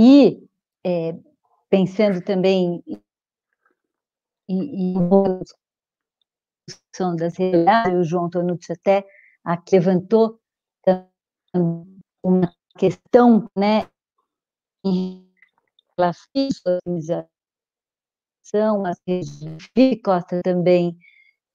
[0.02, 0.48] E
[0.82, 1.14] é,
[1.68, 2.82] pensando também
[4.48, 4.94] em,
[6.66, 9.06] discussão das realidades, o João Tonucci até
[9.44, 10.40] aqui levantou
[12.24, 13.90] uma questão né,
[14.82, 15.30] em
[15.98, 16.24] relação
[16.66, 17.28] à organização,
[18.86, 18.92] a
[20.02, 20.96] Costa também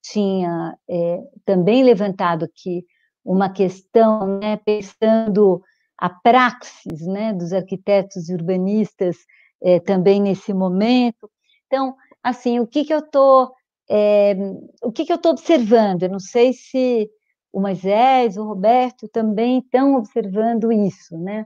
[0.03, 2.85] tinha é, também levantado aqui
[3.23, 5.63] uma questão, né, pensando
[5.97, 9.17] a praxis né, dos arquitetos e urbanistas
[9.63, 11.29] é, também nesse momento.
[11.67, 13.53] Então, assim, o que, que eu estou
[13.89, 14.35] é,
[14.83, 16.03] o que, que eu estou observando?
[16.03, 17.09] Eu não sei se
[17.53, 21.45] o Moisés, o Roberto também estão observando isso, né?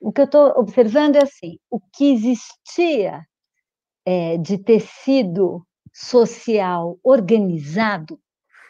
[0.00, 3.24] O que eu estou observando é assim, o que existia
[4.04, 8.18] é, de tecido social organizado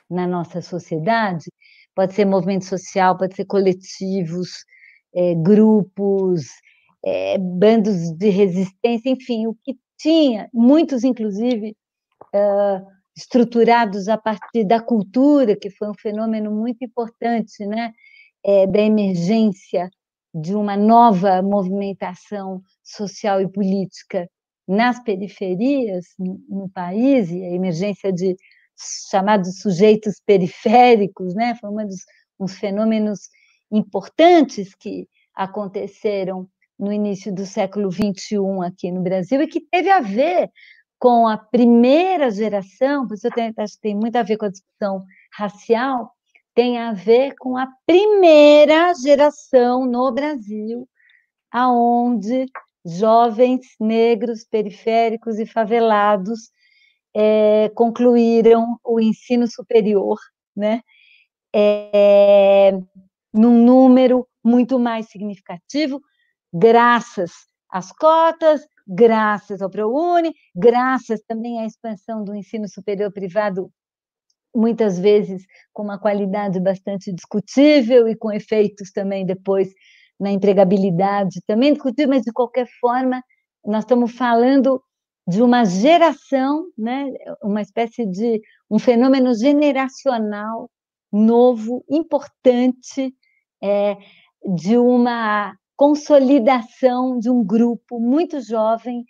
[0.08, 1.50] na nossa sociedade,
[1.94, 4.64] pode ser movimento social, pode ser coletivos,
[5.14, 6.46] é, grupos,
[7.04, 11.76] é, bandos de resistência, enfim, o que tinha, muitos inclusive
[12.34, 12.86] uh,
[13.16, 17.92] estruturados a partir da cultura, que foi um fenômeno muito importante, né,
[18.44, 19.90] é, da emergência
[20.34, 24.28] de uma nova movimentação social e política
[24.66, 28.36] nas periferias no, no país e a emergência de
[29.10, 31.54] chamados sujeitos periféricos, né?
[31.60, 33.28] Foi um dos fenômenos
[33.70, 36.48] importantes que aconteceram
[36.78, 40.50] no início do século XXI aqui no Brasil e que teve a ver
[40.98, 44.46] com a primeira geração, por isso eu tenho, acho que tem muito a ver com
[44.46, 46.12] a discussão racial,
[46.54, 50.88] tem a ver com a primeira geração no Brasil,
[51.50, 52.46] aonde
[52.84, 56.50] jovens negros, periféricos e favelados
[57.14, 60.18] é, concluíram o ensino superior,
[60.56, 60.82] né?
[61.54, 62.72] É,
[63.32, 66.00] num número muito mais significativo,
[66.52, 67.30] graças
[67.70, 73.70] às cotas, graças ao ProUni, graças também à expansão do ensino superior privado,
[74.54, 79.72] muitas vezes com uma qualidade bastante discutível e com efeitos também depois
[80.18, 83.22] na empregabilidade, também discutível, mas de qualquer forma,
[83.64, 84.82] nós estamos falando
[85.26, 87.06] de uma geração, né,
[87.42, 90.68] uma espécie de um fenômeno generacional
[91.12, 93.14] novo, importante,
[93.62, 93.96] é,
[94.56, 99.04] de uma consolidação de um grupo muito jovem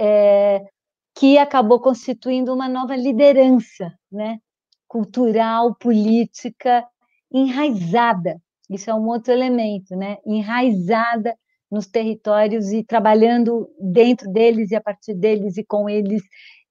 [0.00, 0.62] é,
[1.14, 4.38] que acabou constituindo uma nova liderança né,
[4.88, 6.84] cultural, política,
[7.32, 8.40] enraizada.
[8.70, 10.16] Isso é um outro elemento, né?
[10.24, 11.36] enraizada
[11.70, 16.22] nos territórios e trabalhando dentro deles e a partir deles e com eles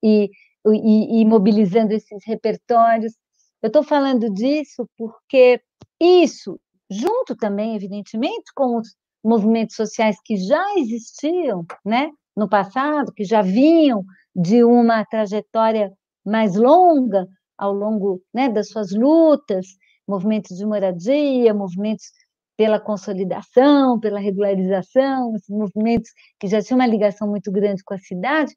[0.01, 0.29] e,
[0.65, 3.13] e, e mobilizando esses repertórios.
[3.61, 5.61] Eu estou falando disso porque
[5.99, 6.59] isso,
[6.93, 13.41] junto também, evidentemente, com os movimentos sociais que já existiam né, no passado, que já
[13.41, 14.03] vinham
[14.35, 15.91] de uma trajetória
[16.25, 17.27] mais longa
[17.57, 19.67] ao longo né, das suas lutas,
[20.07, 22.11] movimentos de moradia, movimentos
[22.57, 28.55] pela consolidação, pela regularização, movimentos que já tinham uma ligação muito grande com a cidade,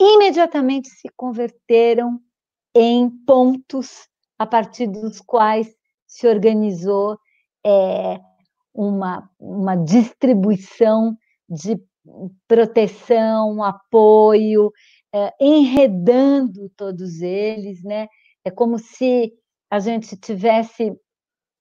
[0.00, 2.18] imediatamente se converteram
[2.74, 4.08] em pontos
[4.38, 5.72] a partir dos quais
[6.06, 7.16] se organizou
[7.64, 8.20] é,
[8.74, 11.16] uma, uma distribuição
[11.48, 11.80] de
[12.48, 14.72] proteção, apoio,
[15.14, 18.08] é, enredando todos eles, né?
[18.44, 19.32] É como se
[19.70, 20.92] a gente tivesse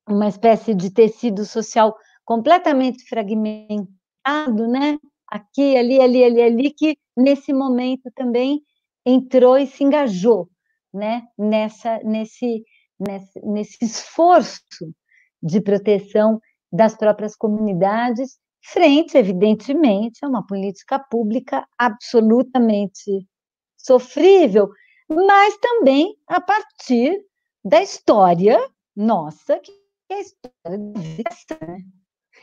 [0.07, 1.95] uma espécie de tecido social
[2.25, 4.97] completamente fragmentado, né?
[5.27, 8.61] Aqui, ali, ali, ali, ali, que nesse momento também
[9.05, 10.49] entrou e se engajou,
[10.93, 11.23] né?
[11.37, 12.63] Nessa, nesse,
[12.99, 14.61] nesse, nesse esforço
[15.41, 16.39] de proteção
[16.71, 23.27] das próprias comunidades, frente, evidentemente, a uma política pública absolutamente
[23.77, 24.69] sofrível,
[25.09, 27.19] mas também a partir
[27.63, 28.59] da história
[28.95, 29.71] nossa, que
[30.09, 31.77] é a história da vida, né?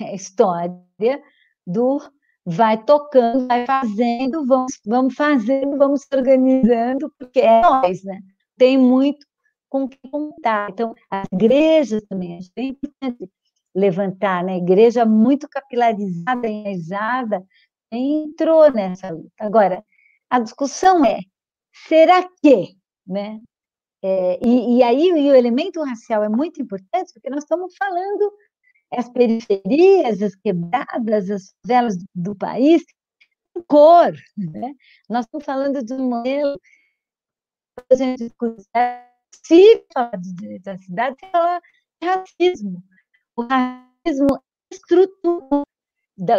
[0.01, 1.22] é a história
[1.66, 2.01] do
[2.44, 8.20] vai tocando, vai fazendo, vamos, vamos fazendo, vamos se organizando, porque é nós, né?
[8.57, 9.26] Tem muito
[9.69, 10.71] com que contar.
[10.71, 13.31] Então, as igrejas também, é importante
[13.75, 14.55] levantar, né?
[14.55, 17.45] A igreja muito capilarizada, enraizada,
[17.91, 19.31] entrou nessa luta.
[19.39, 19.85] Agora,
[20.31, 21.21] a discussão é,
[21.87, 23.41] será que, né?
[24.03, 28.33] É, e, e, aí o elemento racial é muito importante, porque nós estamos falando
[28.93, 32.85] as periferias, as quebradas, as favelas do país,
[33.66, 34.75] cor, né?
[35.09, 36.59] Nós estamos falando de um modelo
[37.91, 38.31] a gente
[39.45, 41.61] se fala de direito à cidade, se fala
[42.01, 42.83] de racismo.
[43.37, 45.62] O racismo estrutura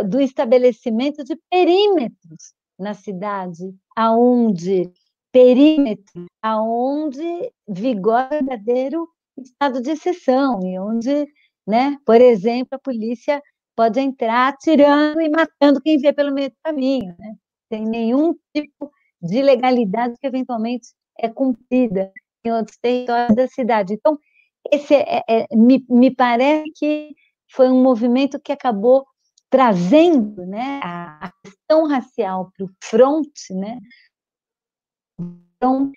[0.08, 4.92] do estabelecimento de perímetros na cidade, aonde
[5.32, 11.28] perímetro, aonde vigora verdadeiro estado de exceção e onde,
[11.66, 13.42] né, por exemplo, a polícia
[13.76, 17.36] pode entrar atirando e matando quem vê pelo meio do caminho, né?
[17.72, 22.12] Sem nenhum tipo de legalidade que eventualmente é cumprida
[22.50, 23.94] em outros territórios da cidade.
[23.94, 24.18] Então,
[24.72, 27.16] esse é, é, é, me, me parece que
[27.52, 29.06] foi um movimento que acabou
[29.50, 33.80] trazendo né, a, a questão racial para o front, né?
[35.20, 35.92] Então,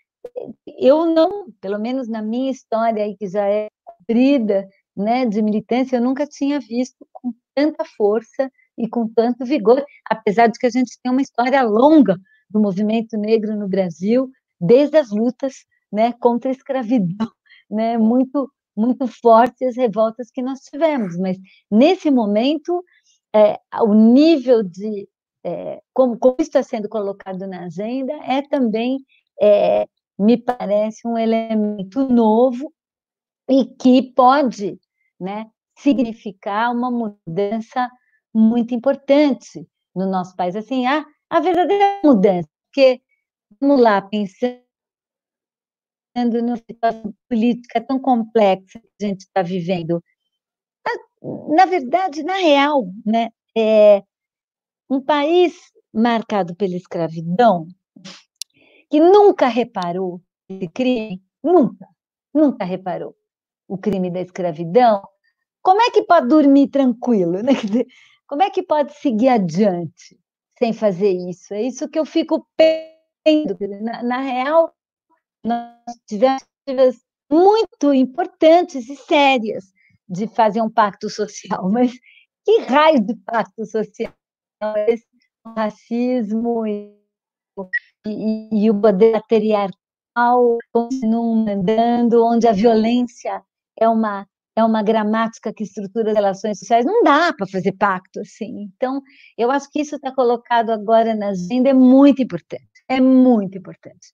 [0.79, 5.97] eu não, pelo menos na minha história aí, que já é comprida, né, de militância,
[5.97, 10.71] eu nunca tinha visto com tanta força e com tanto vigor, apesar de que a
[10.71, 14.31] gente tem uma história longa do movimento negro no Brasil,
[14.61, 17.31] desde as lutas né, contra a escravidão,
[17.71, 21.17] né, muito, muito fortes as revoltas que nós tivemos.
[21.19, 21.39] Mas,
[21.71, 22.83] nesse momento,
[23.35, 25.09] é, o nível de.
[25.45, 28.99] É, como, como está sendo colocado na agenda é também,
[29.41, 32.73] é, me parece, um elemento novo
[33.51, 34.79] e que pode
[35.21, 37.91] né, significar uma mudança
[38.33, 40.55] muito importante no nosso país.
[40.55, 43.03] Assim, a, a verdadeira mudança, porque,
[43.61, 44.63] vamos lá, pensando
[46.15, 50.03] numa situação política tão complexa que a gente está vivendo.
[51.51, 54.03] Na verdade, na real, né, é
[54.91, 55.55] um país
[55.93, 57.67] marcado pela escravidão,
[58.91, 61.87] que nunca reparou esse crime, nunca,
[62.35, 63.15] nunca reparou
[63.69, 65.03] o crime da escravidão,
[65.63, 67.43] como é que pode dormir tranquilo?
[67.43, 67.53] Né?
[68.27, 70.19] Como é que pode seguir adiante
[70.59, 71.53] sem fazer isso?
[71.53, 73.59] É isso que eu fico pensando.
[73.83, 74.73] Na, na real,
[75.45, 79.73] nós tivemos muito importantes e sérias
[80.09, 81.93] de fazer um pacto social, mas
[82.45, 84.13] que raio de pacto social
[84.63, 84.95] é?
[85.45, 86.95] O racismo e,
[88.07, 93.43] e, e o poder patriarcal continuam andando, onde a violência
[93.79, 98.21] é uma é uma gramática que estrutura as relações sociais, não dá para fazer pacto
[98.21, 98.69] assim.
[98.77, 99.01] Então,
[99.39, 104.13] eu acho que isso está colocado agora na agenda é muito importante, é muito importante,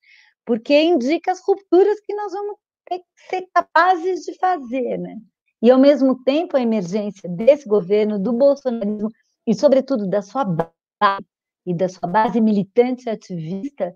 [0.49, 2.57] porque indica as rupturas que nós vamos
[2.89, 5.19] ter que ser capazes de fazer, né?
[5.61, 9.11] E, ao mesmo tempo, a emergência desse governo, do bolsonarismo,
[9.47, 11.27] e, sobretudo, da sua base,
[11.67, 13.95] e da sua base militante ativista,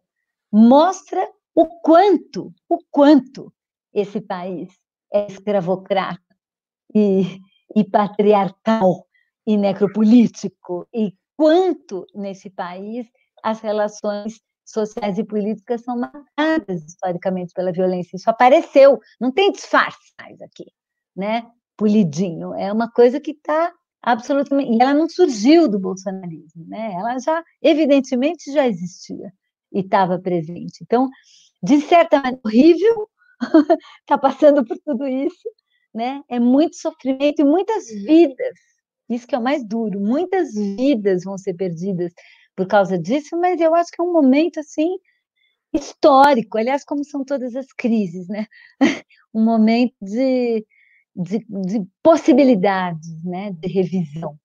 [0.52, 3.50] mostra o quanto, o quanto
[3.94, 4.68] esse país
[5.10, 6.20] é escravocrata,
[6.94, 7.40] e,
[7.74, 9.06] e patriarcal
[9.46, 13.06] e necropolítico, e quanto nesse país
[13.42, 14.38] as relações
[14.72, 18.16] sociais e políticas são marcadas historicamente pela violência.
[18.16, 20.64] Isso apareceu, não tem disfarce mais aqui,
[21.16, 21.46] né?
[21.76, 22.54] Polidinho.
[22.54, 24.72] É uma coisa que está absolutamente.
[24.72, 26.92] E ela não surgiu do bolsonarismo, né?
[26.94, 29.32] Ela já, evidentemente, já existia
[29.72, 30.80] e estava presente.
[30.82, 31.08] Então,
[31.62, 33.08] de certa maneira, horrível
[34.00, 35.48] está passando por tudo isso,
[35.94, 36.22] né?
[36.28, 38.58] É muito sofrimento e muitas vidas.
[39.08, 40.00] Isso que é o mais duro.
[40.00, 42.12] Muitas vidas vão ser perdidas
[42.56, 44.96] por causa disso, mas eu acho que é um momento assim
[45.72, 48.46] histórico, aliás, como são todas as crises, né?
[49.34, 50.66] Um momento de,
[51.16, 53.50] de, de possibilidades, né?
[53.50, 54.38] De revisão.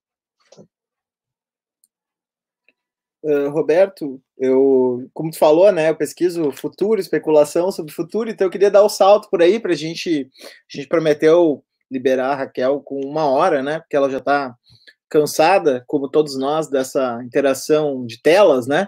[3.22, 8.50] Uh, Roberto, eu, como tu falou, né, eu pesquiso futuro, especulação sobre futuro, então eu
[8.50, 10.30] queria dar o um salto por aí para a gente.
[10.40, 14.56] A gente prometeu liberar a Raquel com uma hora, né, porque ela já está
[15.08, 18.86] cansada, como todos nós, dessa interação de telas, né?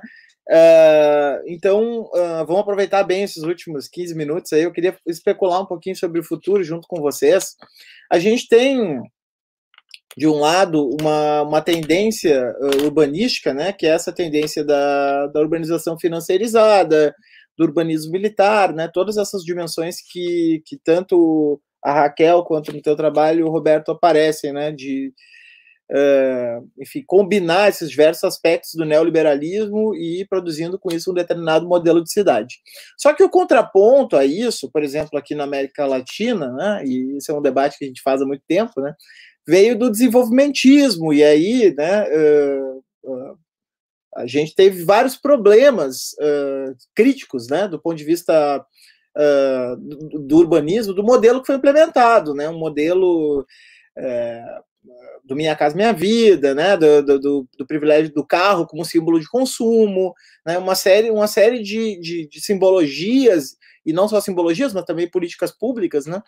[0.48, 4.62] Uh, então, uh, vamos aproveitar bem esses últimos 15 minutos aí.
[4.62, 7.56] Eu queria especular um pouquinho sobre o futuro junto com vocês.
[8.10, 9.00] A gente tem
[10.16, 15.40] de um lado, uma, uma tendência uh, urbanística, né, que é essa tendência da, da
[15.40, 17.14] urbanização financeirizada,
[17.56, 22.96] do urbanismo militar, né, todas essas dimensões que, que tanto a Raquel quanto no teu
[22.96, 25.12] trabalho, o Roberto, aparecem, né, de,
[25.90, 32.02] uh, enfim, combinar esses diversos aspectos do neoliberalismo e produzindo com isso um determinado modelo
[32.02, 32.56] de cidade.
[32.96, 37.30] Só que o contraponto a isso, por exemplo, aqui na América Latina, né, e isso
[37.30, 38.94] é um debate que a gente faz há muito tempo, né,
[39.46, 43.38] veio do desenvolvimentismo, e aí, né, uh, uh,
[44.16, 48.64] a gente teve vários problemas uh, críticos, né, do ponto de vista
[49.78, 53.44] do, do, urbanismo, do modelo que foi implementado, né, um modelo
[55.24, 59.28] do Minha Casa Minha Vida, né, do, do, do, privilégio do carro como símbolo de
[59.28, 60.14] consumo,
[60.44, 65.08] né, uma série, uma série de, de, de simbologias e não só simbologias, mas também
[65.08, 66.22] políticas públicas, né,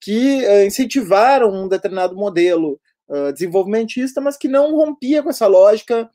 [0.00, 6.08] que uh, incentivaram um determinado modelo uh, desenvolvimentista, mas que não rompia com essa lógica,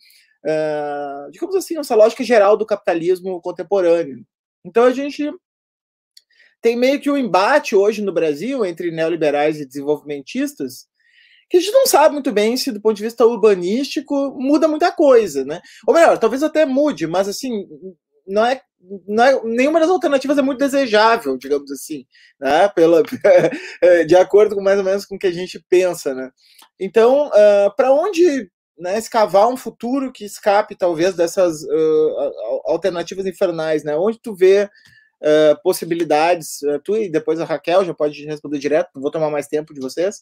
[0.46, 4.26] uh, digamos assim, essa lógica geral do capitalismo contemporâneo.
[4.64, 5.32] Então a gente
[6.62, 10.91] tem meio que um embate hoje no Brasil entre neoliberais e desenvolvimentistas,
[11.52, 14.90] que a gente não sabe muito bem se, do ponto de vista urbanístico, muda muita
[14.90, 15.62] coisa, né?
[15.86, 17.66] Ou melhor, talvez até mude, mas assim,
[18.26, 18.62] não é,
[19.06, 22.06] não é, nenhuma das alternativas é muito desejável, digamos assim,
[22.40, 22.70] né?
[22.70, 23.04] Pela,
[24.08, 26.32] de acordo com mais ou menos com o que a gente pensa, né?
[26.80, 28.50] Então, uh, ah, para onde
[28.80, 33.96] né, escavar um futuro que escape talvez dessas uh, alternativas infernais, né?
[33.98, 34.70] Onde tu vê
[35.22, 36.60] uh, possibilidades?
[36.86, 39.82] tu e depois a Raquel já pode responder direto, não vou tomar mais tempo de
[39.82, 40.22] vocês.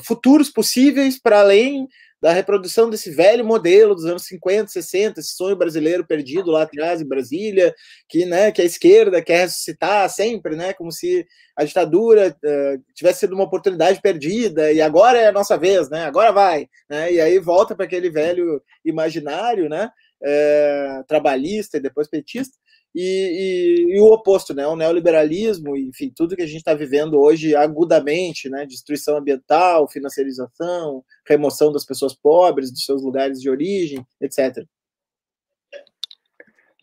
[0.00, 1.86] Futuros possíveis para além
[2.20, 7.00] da reprodução desse velho modelo dos anos 50, 60, esse sonho brasileiro perdido lá atrás
[7.00, 7.74] em Brasília,
[8.08, 13.20] que, né, que a esquerda quer ressuscitar sempre, né, como se a ditadura uh, tivesse
[13.20, 17.20] sido uma oportunidade perdida e agora é a nossa vez, né, agora vai, né, e
[17.20, 19.90] aí volta para aquele velho imaginário, né,
[20.22, 22.56] é, trabalhista e depois petista,
[22.94, 24.66] e, e, e, o oposto, né?
[24.66, 28.64] O neoliberalismo, enfim, tudo que a gente está vivendo hoje agudamente, né?
[28.64, 34.64] Destruição ambiental, financiarização, remoção das pessoas pobres dos seus lugares de origem, etc.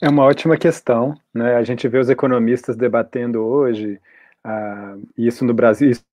[0.02, 1.56] É uma ótima questão, né?
[1.56, 4.00] A gente vê os economistas debatendo hoje
[4.44, 6.04] ah, isso no Brasil, isso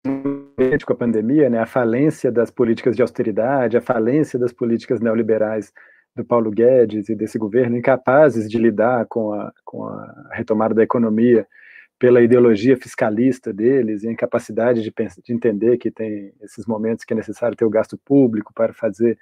[0.86, 1.59] com a pandemia, né?
[1.59, 5.72] A falência das políticas de austeridade, a falência das políticas neoliberais
[6.21, 10.83] do Paulo Guedes e desse governo, incapazes de lidar com a, com a retomada da
[10.83, 11.47] economia
[11.99, 17.12] pela ideologia fiscalista deles e a incapacidade de, de entender que tem esses momentos que
[17.12, 19.18] é necessário ter o gasto público para fazer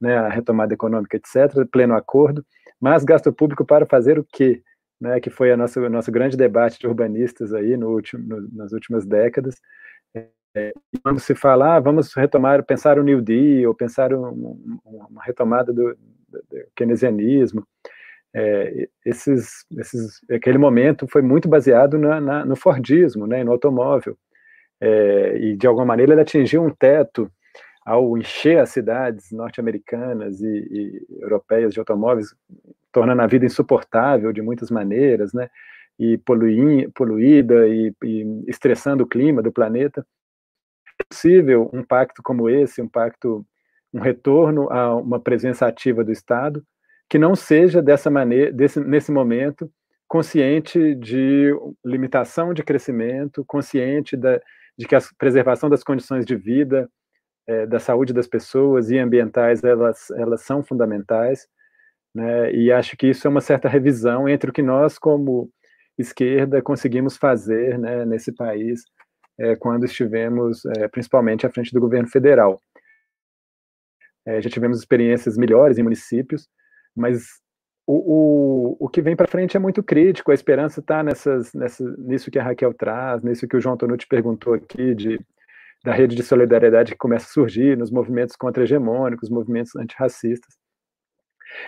[0.00, 2.44] né, a retomada econômica, etc., pleno acordo,
[2.80, 4.62] mas gasto público para fazer o quê?
[5.00, 9.04] Né, que foi o nosso grande debate de urbanistas aí no último, no, nas últimas
[9.04, 9.60] décadas.
[10.56, 10.72] É,
[11.02, 15.96] quando se fala, ah, vamos retomar, pensar o New Deal, pensar um, uma retomada do
[16.74, 17.66] keynesianismo,
[18.34, 24.18] é, esses, esses, aquele momento foi muito baseado na, na, no Fordismo, né, no automóvel,
[24.80, 27.30] é, e de alguma maneira ele atingiu um teto
[27.86, 32.34] ao encher as cidades norte-americanas e, e, europeias de automóveis,
[32.90, 35.48] tornando a vida insuportável de muitas maneiras, né,
[35.98, 40.04] e poluí, poluída e, e estressando o clima do planeta.
[41.00, 43.46] É possível um pacto como esse, um pacto,
[43.94, 46.62] um retorno a uma presença ativa do Estado,
[47.08, 49.70] que não seja dessa maneira, desse, nesse momento,
[50.08, 51.52] consciente de
[51.84, 54.40] limitação de crescimento, consciente da,
[54.76, 56.88] de que a preservação das condições de vida,
[57.46, 61.46] é, da saúde das pessoas e ambientais, elas, elas são fundamentais,
[62.14, 65.50] né, e acho que isso é uma certa revisão entre o que nós, como
[65.96, 68.82] esquerda, conseguimos fazer né, nesse país
[69.38, 72.60] é, quando estivemos, é, principalmente à frente do governo federal.
[74.26, 76.48] É, já tivemos experiências melhores em municípios,
[76.96, 77.24] mas
[77.86, 81.98] o, o, o que vem para frente é muito crítico, a esperança está nessas, nessas,
[81.98, 85.20] nisso que a Raquel traz, nisso que o João Tonucci perguntou aqui, de,
[85.84, 90.54] da rede de solidariedade que começa a surgir, nos movimentos contra-hegemônicos, movimentos antirracistas.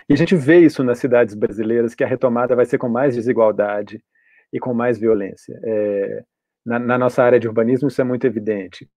[0.09, 3.15] E a gente vê isso nas cidades brasileiras, que a retomada vai ser com mais
[3.15, 4.03] desigualdade
[4.51, 5.57] e com mais violência.
[5.63, 6.23] É,
[6.65, 8.89] na, na, nossa área de urbanismo, isso é muito evidente.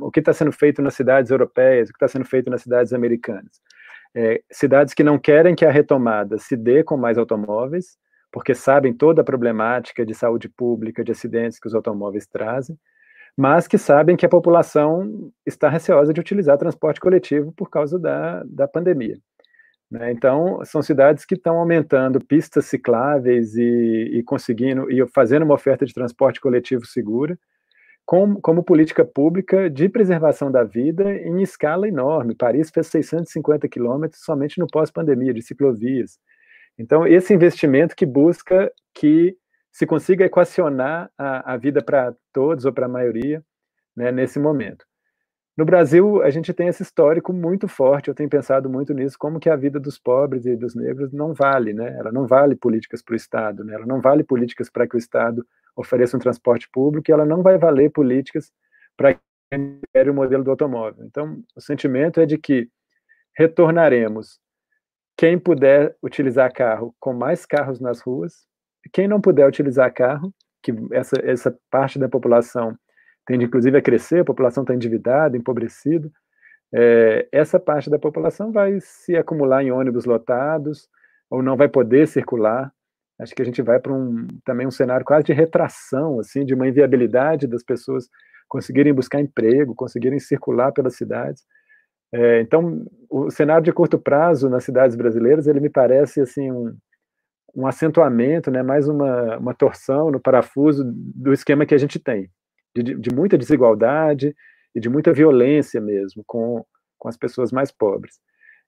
[0.00, 2.92] O que está sendo feito nas cidades europeias, o que está sendo feito nas cidades
[2.92, 3.60] americanas
[4.14, 7.96] é, cidades que não querem que a retomada se dê com mais automóveis,
[8.32, 12.78] porque sabem toda a problemática de saúde pública, de acidentes que os automóveis trazem,
[13.36, 18.42] mas que sabem que a população está receosa de utilizar transporte coletivo por causa da,
[18.44, 19.16] da pandemia.
[19.90, 20.10] Né?
[20.10, 25.86] Então, são cidades que estão aumentando pistas cicláveis e, e conseguindo, e fazendo uma oferta
[25.86, 27.38] de transporte coletivo segura,
[28.08, 32.34] como, como, política pública de preservação da vida em escala enorme.
[32.34, 36.18] Paris fez 650 quilômetros somente no pós-pandemia de ciclovias.
[36.78, 39.36] Então, esse investimento que busca que
[39.70, 43.44] se consiga equacionar a, a vida para todos ou para a maioria
[43.94, 44.86] né, nesse momento.
[45.58, 49.40] No Brasil, a gente tem esse histórico muito forte, eu tenho pensado muito nisso, como
[49.40, 51.96] que a vida dos pobres e dos negros não vale, né?
[51.98, 53.74] Ela não vale políticas para o Estado, né?
[53.74, 55.44] Ela não vale políticas para que o Estado
[55.74, 58.52] ofereça um transporte público e ela não vai valer políticas
[58.96, 59.18] para
[59.50, 61.04] quem o modelo do automóvel.
[61.04, 62.68] Então, o sentimento é de que
[63.36, 64.38] retornaremos
[65.16, 68.46] quem puder utilizar carro com mais carros nas ruas,
[68.92, 70.32] quem não puder utilizar carro,
[70.62, 72.78] que essa, essa parte da população
[73.28, 76.10] tende inclusive a crescer, a população está endividada, empobrecida,
[76.74, 80.88] é, essa parte da população vai se acumular em ônibus lotados,
[81.30, 82.72] ou não vai poder circular,
[83.20, 86.54] acho que a gente vai para um também um cenário quase de retração, assim, de
[86.54, 88.08] uma inviabilidade das pessoas
[88.48, 91.44] conseguirem buscar emprego, conseguirem circular pelas cidades.
[92.10, 96.74] É, então, o cenário de curto prazo nas cidades brasileiras, ele me parece assim um,
[97.54, 102.30] um acentuamento, né, mais uma, uma torção no parafuso do esquema que a gente tem,
[102.74, 104.34] de, de muita desigualdade
[104.74, 106.64] e de muita violência mesmo com,
[106.98, 108.18] com as pessoas mais pobres.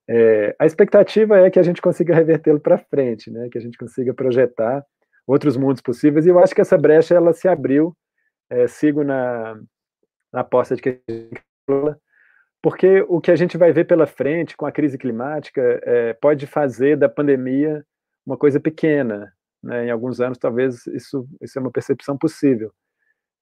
[0.09, 3.49] É, a expectativa é que a gente consiga revertê-lo para frente, né?
[3.49, 4.83] que a gente consiga projetar
[5.25, 7.95] outros mundos possíveis, e eu acho que essa brecha ela se abriu,
[8.49, 9.55] é, sigo na,
[10.33, 11.01] na aposta de que
[12.61, 16.45] porque o que a gente vai ver pela frente com a crise climática é, pode
[16.45, 17.83] fazer da pandemia
[18.25, 19.33] uma coisa pequena,
[19.63, 19.85] né?
[19.85, 22.71] em alguns anos talvez isso, isso é uma percepção possível,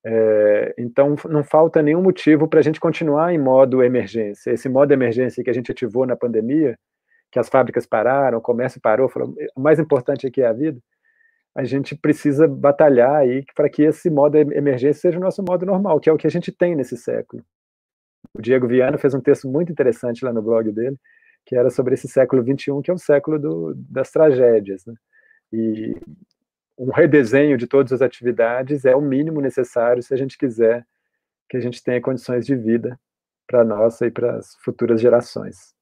[0.05, 4.51] é, então, não falta nenhum motivo para a gente continuar em modo emergência.
[4.51, 6.77] Esse modo emergência que a gente ativou na pandemia,
[7.31, 10.79] que as fábricas pararam, o comércio parou, falou, o mais importante aqui é a vida,
[11.55, 15.99] a gente precisa batalhar aí para que esse modo emergência seja o nosso modo normal,
[15.99, 17.43] que é o que a gente tem nesse século.
[18.33, 20.97] O Diego Viana fez um texto muito interessante lá no blog dele,
[21.45, 24.85] que era sobre esse século XXI, que é o século do, das tragédias.
[24.85, 24.93] Né?
[25.51, 25.95] E
[26.79, 30.87] um redesenho de todas as atividades é o mínimo necessário se a gente quiser
[31.49, 32.97] que a gente tenha condições de vida
[33.45, 35.75] para nossa e para as futuras gerações.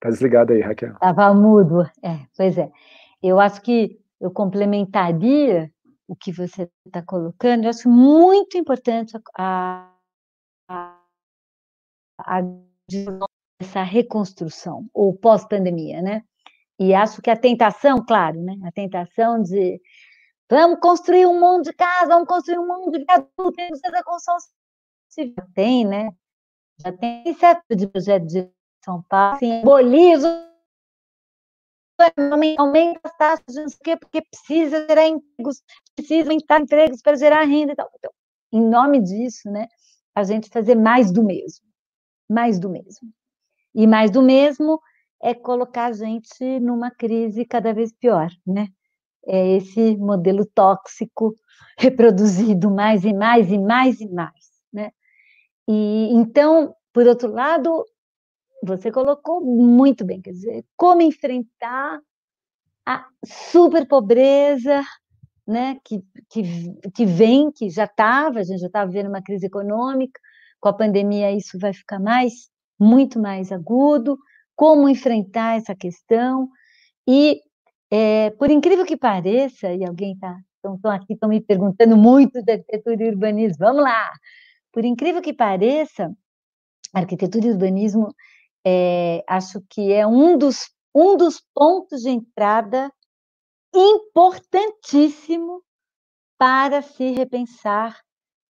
[0.00, 0.92] Tá desligado aí, Raquel.
[0.92, 1.82] Estava mudo.
[2.02, 2.70] É, pois é.
[3.22, 5.70] Eu acho que eu complementaria
[6.08, 7.64] o que você está colocando.
[7.64, 9.92] Eu acho muito importante a,
[10.68, 11.02] a,
[12.18, 12.40] a,
[13.60, 16.22] essa reconstrução, ou pós-pandemia, né?
[16.78, 18.56] E acho que a tentação, claro, né?
[18.64, 19.80] A tentação de
[20.48, 24.36] vamos construir um mundo de casa, vamos construir um mundo de adulto, temos essa construção.
[25.54, 26.10] Tem, né?
[26.78, 28.50] Já tem certo de projeto de
[28.84, 30.46] São Paulo, assim, aboliza
[32.58, 35.62] aumenta as taxas, não sei o quê, porque precisa gerar empregos,
[35.94, 37.90] precisa aumentar empregos para gerar renda e tal.
[37.96, 38.10] Então,
[38.52, 39.66] em nome disso, né,
[40.14, 41.64] a gente fazer mais do mesmo.
[42.28, 43.10] Mais do mesmo.
[43.74, 44.80] E mais do mesmo
[45.22, 48.68] é colocar a gente numa crise cada vez pior, né?
[49.26, 51.34] É esse modelo tóxico
[51.78, 54.90] reproduzido mais e mais e mais e mais, né?
[55.68, 57.84] E então, por outro lado,
[58.62, 62.00] você colocou muito bem, quer dizer, como enfrentar
[62.86, 64.82] a super pobreza,
[65.46, 66.42] né, que, que,
[66.94, 70.20] que vem, que já estava, a gente já estava vivendo uma crise econômica,
[70.60, 72.48] com a pandemia isso vai ficar mais,
[72.78, 74.18] muito mais agudo,
[74.56, 76.48] como enfrentar essa questão,
[77.06, 77.40] e
[77.90, 80.36] é, por incrível que pareça, e alguém está
[80.74, 84.10] estão aqui, estão me perguntando muito de arquitetura e urbanismo, vamos lá!
[84.72, 86.12] Por incrível que pareça,
[86.92, 88.12] arquitetura e urbanismo
[88.66, 92.92] é, acho que é um dos, um dos pontos de entrada
[93.74, 95.62] importantíssimo
[96.38, 97.96] para se repensar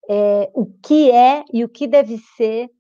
[0.08, 2.70] é, o que é e o que deve ser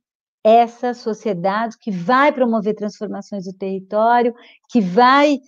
[0.48, 4.32] essa sociedade que vai promover transformações do território,
[4.70, 5.40] que vai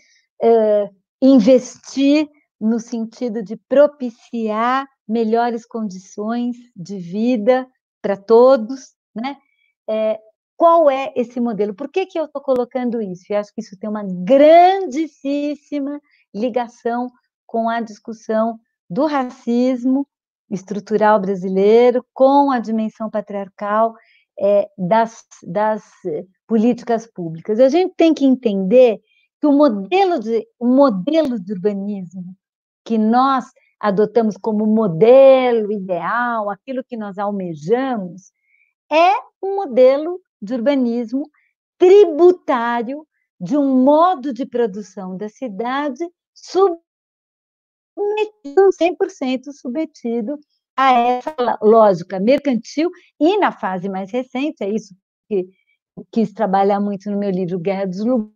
[0.42, 0.90] é,
[1.22, 2.28] investir
[2.60, 7.64] no sentido de propiciar melhores condições de vida
[8.02, 9.36] para todos, né?
[9.88, 10.18] É,
[10.56, 11.72] qual é esse modelo?
[11.72, 13.22] Por que, que eu estou colocando isso?
[13.30, 16.00] E acho que isso tem uma grandíssima
[16.34, 17.08] ligação
[17.46, 18.58] com a discussão
[18.90, 20.04] do racismo
[20.50, 23.94] estrutural brasileiro, com a dimensão patriarcal
[24.40, 25.82] é, das, das
[26.46, 27.58] políticas públicas.
[27.60, 29.00] A gente tem que entender
[29.40, 32.34] que o modelo de, o modelo de urbanismo
[32.84, 33.44] que nós
[33.78, 38.32] adotamos como modelo ideal, aquilo que nós almejamos,
[38.90, 39.12] é
[39.42, 41.28] um modelo de urbanismo
[41.76, 43.06] tributário
[43.40, 46.80] de um modo de produção da cidade submetido,
[48.80, 50.38] 100% submetido
[50.78, 54.94] a essa lógica mercantil e na fase mais recente, é isso
[55.28, 55.48] que
[56.12, 58.32] quis trabalhar muito no meu livro Guerra dos Lugares,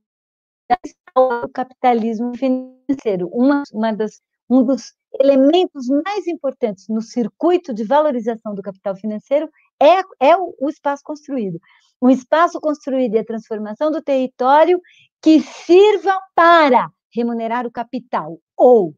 [1.17, 3.29] o capitalismo financeiro.
[3.33, 4.21] Uma, uma das,
[4.51, 9.49] um dos elementos mais importantes no circuito de valorização do capital financeiro
[9.81, 11.61] é, é o, o espaço construído
[12.03, 14.81] um espaço construído e a transformação do território
[15.23, 18.41] que sirva para remunerar o capital.
[18.57, 18.93] Ou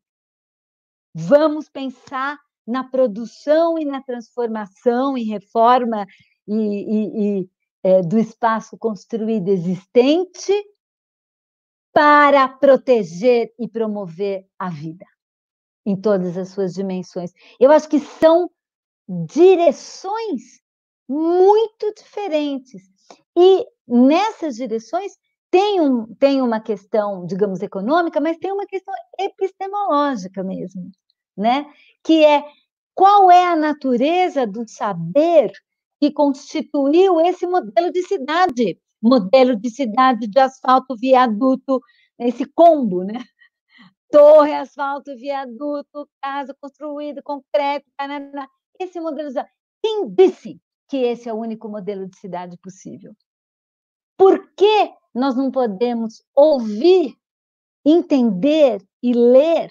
[1.15, 6.07] vamos pensar na produção e na transformação e reforma
[6.47, 7.51] e, e, e
[7.83, 10.53] é, do espaço construído existente
[11.93, 15.07] para proteger e promover a vida
[15.87, 17.31] em todas as suas dimensões.
[17.61, 18.51] Eu acho que são
[19.09, 20.61] direções
[21.09, 22.83] muito diferentes
[23.37, 25.13] e nessas direções
[25.51, 30.91] tem, um, tem uma questão, digamos, econômica, mas tem uma questão epistemológica mesmo,
[31.37, 31.67] né?
[32.05, 32.45] que é
[32.95, 35.51] qual é a natureza do saber
[36.01, 41.81] que constituiu esse modelo de cidade, modelo de cidade de asfalto, viaduto,
[42.19, 43.25] esse combo, né?
[44.11, 47.87] Torre, asfalto, viaduto, casa construída, concreto,
[48.79, 49.45] esse modelo de
[49.83, 53.13] Quem disse que esse é o único modelo de cidade possível?
[54.17, 57.17] Por que nós não podemos ouvir,
[57.85, 59.71] entender e ler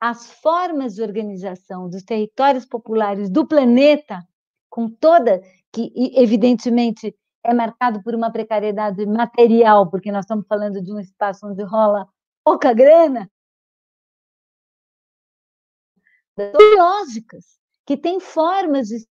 [0.00, 4.26] as formas de organização dos territórios populares do planeta,
[4.70, 5.42] com toda,
[5.72, 11.46] que evidentemente é marcado por uma precariedade material, porque nós estamos falando de um espaço
[11.46, 12.08] onde rola
[12.42, 13.30] pouca grana,
[16.76, 19.06] lógicas, que tem formas de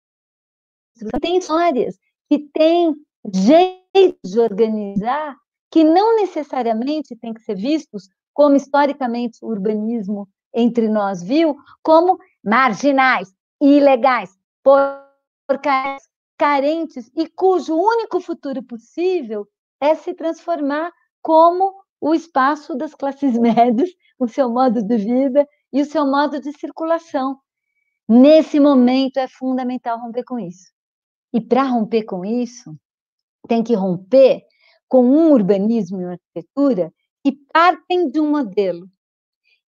[0.99, 2.95] que tem histórias, que tem
[3.32, 5.36] jeitos de organizar
[5.70, 12.18] que não necessariamente tem que ser vistos como historicamente o urbanismo entre nós viu, como
[12.44, 16.03] marginais, ilegais, porcais,
[16.36, 19.46] carentes e cujo único futuro possível
[19.80, 25.82] é se transformar como o espaço das classes médias, o seu modo de vida e
[25.82, 27.38] o seu modo de circulação.
[28.09, 30.72] Nesse momento é fundamental romper com isso.
[31.32, 32.74] E para romper com isso,
[33.46, 34.42] tem que romper
[34.88, 36.92] com um urbanismo e uma arquitetura
[37.22, 38.88] que partem de um modelo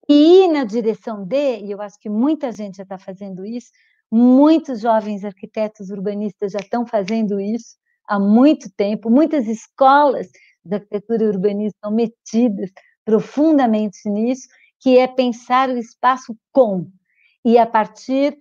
[0.08, 3.70] e ir na direção de, e eu acho que muita gente já está fazendo isso,
[4.10, 7.76] muitos jovens arquitetos urbanistas já estão fazendo isso
[8.08, 10.28] há muito tempo, muitas escolas
[10.64, 12.70] de arquitetura e urbanismo estão metidas
[13.04, 14.48] profundamente nisso,
[14.80, 16.90] que é pensar o espaço com,
[17.44, 18.36] e a partir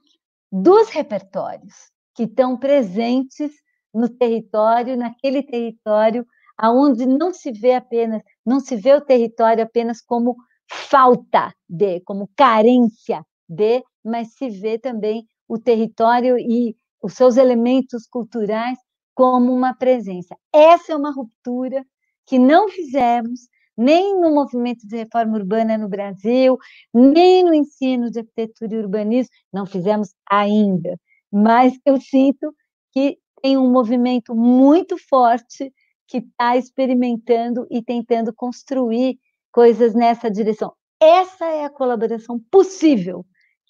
[0.52, 3.52] dos repertórios que estão presentes
[3.94, 6.26] no território, naquele território
[6.58, 10.36] aonde não se vê apenas, não se vê o território apenas como
[10.72, 18.06] falta de, como carência de, mas se vê também o território e os seus elementos
[18.08, 18.78] culturais
[19.16, 20.36] como uma presença.
[20.54, 21.84] Essa é uma ruptura
[22.26, 26.58] que não fizemos nem no movimento de reforma urbana no Brasil,
[26.94, 31.00] nem no ensino de arquitetura e urbanismo, não fizemos ainda,
[31.32, 32.54] mas eu sinto
[32.92, 35.74] que tem um movimento muito forte
[36.06, 39.18] que está experimentando e tentando construir
[39.52, 40.74] coisas nessa direção.
[41.00, 43.26] Essa é a colaboração possível,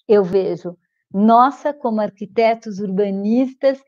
[0.08, 0.76] eu vejo,
[1.12, 3.80] nossa, como arquitetos urbanistas,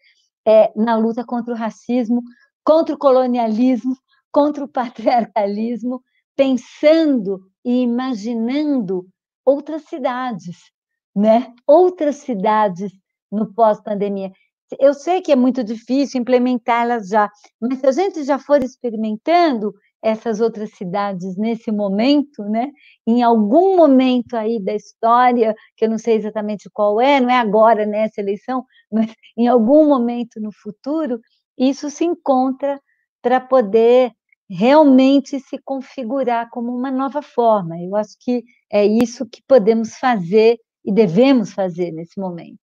[0.47, 2.23] é, na luta contra o racismo,
[2.65, 3.97] contra o colonialismo,
[4.31, 6.03] contra o patriarcalismo,
[6.37, 9.07] pensando e imaginando
[9.45, 10.71] outras cidades,
[11.15, 11.53] né?
[11.67, 12.93] Outras cidades
[13.31, 14.33] no pós-pandemia
[14.81, 17.31] eu sei que é muito difícil implementá-las já,
[17.61, 22.71] mas se a gente já for experimentando essas outras cidades nesse momento, né?
[23.07, 27.39] Em algum momento aí da história, que eu não sei exatamente qual é, não é
[27.39, 31.21] agora nessa eleição, mas em algum momento no futuro,
[31.57, 32.81] isso se encontra
[33.23, 34.13] para poder
[34.51, 37.79] realmente se configurar como uma nova forma.
[37.81, 42.59] Eu acho que é isso que podemos fazer e devemos fazer nesse momento.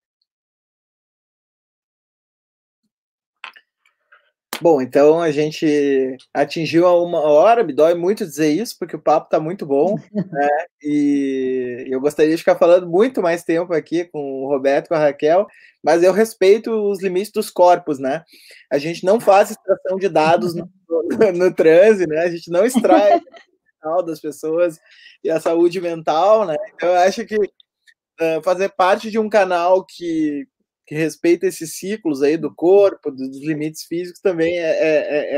[4.62, 9.02] Bom, então a gente atingiu a uma hora, me dói muito dizer isso, porque o
[9.02, 10.50] papo está muito bom, né?
[10.84, 14.96] E eu gostaria de ficar falando muito mais tempo aqui com o Roberto e com
[14.96, 15.48] a Raquel,
[15.82, 18.24] mas eu respeito os limites dos corpos, né?
[18.70, 22.20] A gente não faz extração de dados no, no, no transe, né?
[22.20, 23.22] A gente não extrai
[23.82, 24.78] a das pessoas
[25.24, 26.56] e a saúde mental, né?
[26.76, 30.46] Então, eu acho que uh, fazer parte de um canal que
[30.90, 35.36] que respeita esses ciclos aí do corpo, dos limites físicos, também é, é,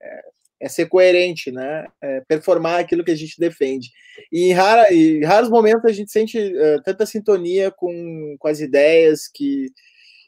[0.00, 0.22] é,
[0.58, 1.86] é ser coerente, né?
[2.26, 3.90] performar aquilo que a gente defende.
[4.32, 8.60] E em, rara, em, raros momentos a gente sente uh, tanta sintonia com, com as
[8.60, 9.66] ideias que,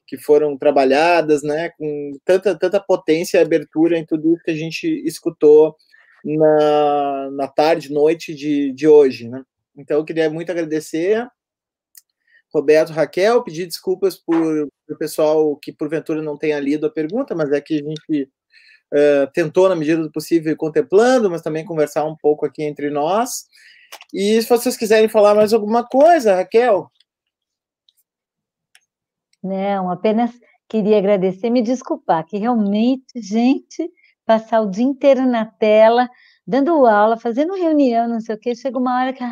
[0.07, 1.71] que foram trabalhadas, né?
[1.71, 5.75] Com tanta, tanta potência e abertura em tudo isso que a gente escutou
[6.23, 9.43] na, na tarde, noite de, de hoje, né?
[9.75, 11.27] Então, eu queria muito agradecer
[12.57, 17.53] Roberto, Raquel, pedir desculpas por o pessoal que porventura não tenha lido a pergunta, mas
[17.53, 18.31] é que a gente
[18.93, 22.89] uh, tentou, na medida do possível, ir contemplando, mas também conversar um pouco aqui entre
[22.89, 23.45] nós.
[24.13, 26.91] E se vocês quiserem falar mais alguma coisa, Raquel.
[29.43, 30.33] Não, apenas
[30.69, 33.89] queria agradecer, me desculpar, que realmente, gente,
[34.25, 36.09] passar o dia inteiro na tela,
[36.47, 39.23] dando aula, fazendo reunião, não sei o quê, chega uma hora que,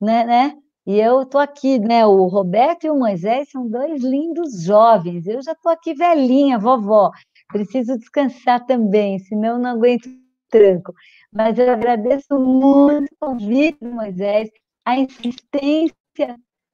[0.00, 0.62] né, né?
[0.84, 2.04] E eu estou aqui, né?
[2.04, 5.26] O Roberto e o Moisés são dois lindos jovens.
[5.26, 7.10] Eu já estou aqui velhinha, vovó.
[7.48, 10.08] Preciso descansar também, senão não aguento
[10.50, 10.92] tranco.
[11.32, 14.50] Mas eu agradeço muito o convite do Moisés,
[14.84, 15.94] a insistência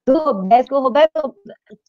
[0.06, 0.74] do Roberto.
[0.74, 1.36] O Roberto,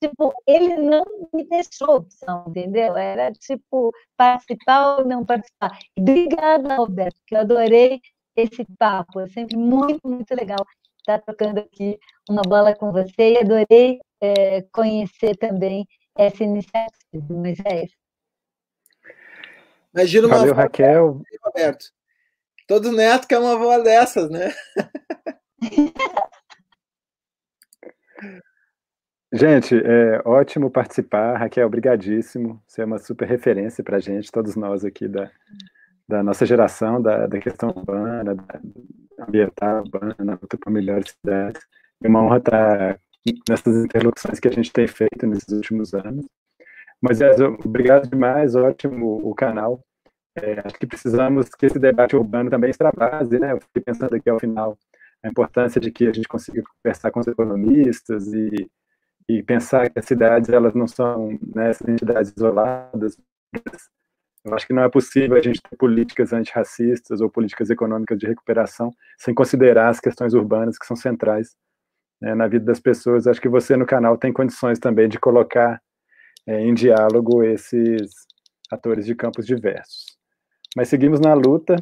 [0.02, 2.98] tipo, ele não me deixou opção, entendeu?
[2.98, 5.78] Era tipo participar ou não participar.
[5.98, 8.02] Obrigada, Roberto, que eu adorei
[8.36, 9.22] esse papo.
[9.22, 10.66] É sempre muito, muito legal
[11.16, 12.00] estar trocando aqui
[12.30, 16.94] uma bola com você e adorei é, conhecer também essa iniciativa,
[17.30, 17.96] mas é isso.
[19.94, 21.22] Imagina uma Valeu, Raquel.
[21.44, 21.86] Roberto.
[22.68, 24.54] Todo neto quer uma avó dessas, né?
[29.32, 31.38] Gente, é ótimo participar.
[31.38, 32.62] Raquel, obrigadíssimo.
[32.68, 35.32] Você é uma super referência para a gente, todos nós aqui da,
[36.08, 38.44] da nossa geração, da, da questão urbana, da,
[39.20, 41.62] ambiental, urbana, na luta por melhores cidades.
[42.04, 43.00] É uma honra estar
[43.48, 46.26] nessas interlocuções que a gente tem feito nesses últimos anos.
[47.02, 47.20] Mas,
[47.66, 49.82] obrigado demais, ótimo o canal.
[50.36, 53.54] É, acho que precisamos que esse debate urbano também extravase, né?
[53.54, 54.78] Eu fiquei pensando aqui ao final
[55.24, 58.70] a importância de que a gente consiga conversar com os economistas e,
[59.28, 63.18] e pensar que as cidades elas não são né, entidades isoladas,
[64.50, 68.28] eu acho que não é possível a gente ter políticas antirracistas ou políticas econômicas de
[68.28, 71.56] recuperação sem considerar as questões urbanas que são centrais
[72.22, 73.28] né, na vida das pessoas.
[73.28, 75.82] Acho que você no canal tem condições também de colocar
[76.48, 78.12] é, em diálogo esses
[78.72, 80.06] atores de campos diversos.
[80.76, 81.76] Mas seguimos na luta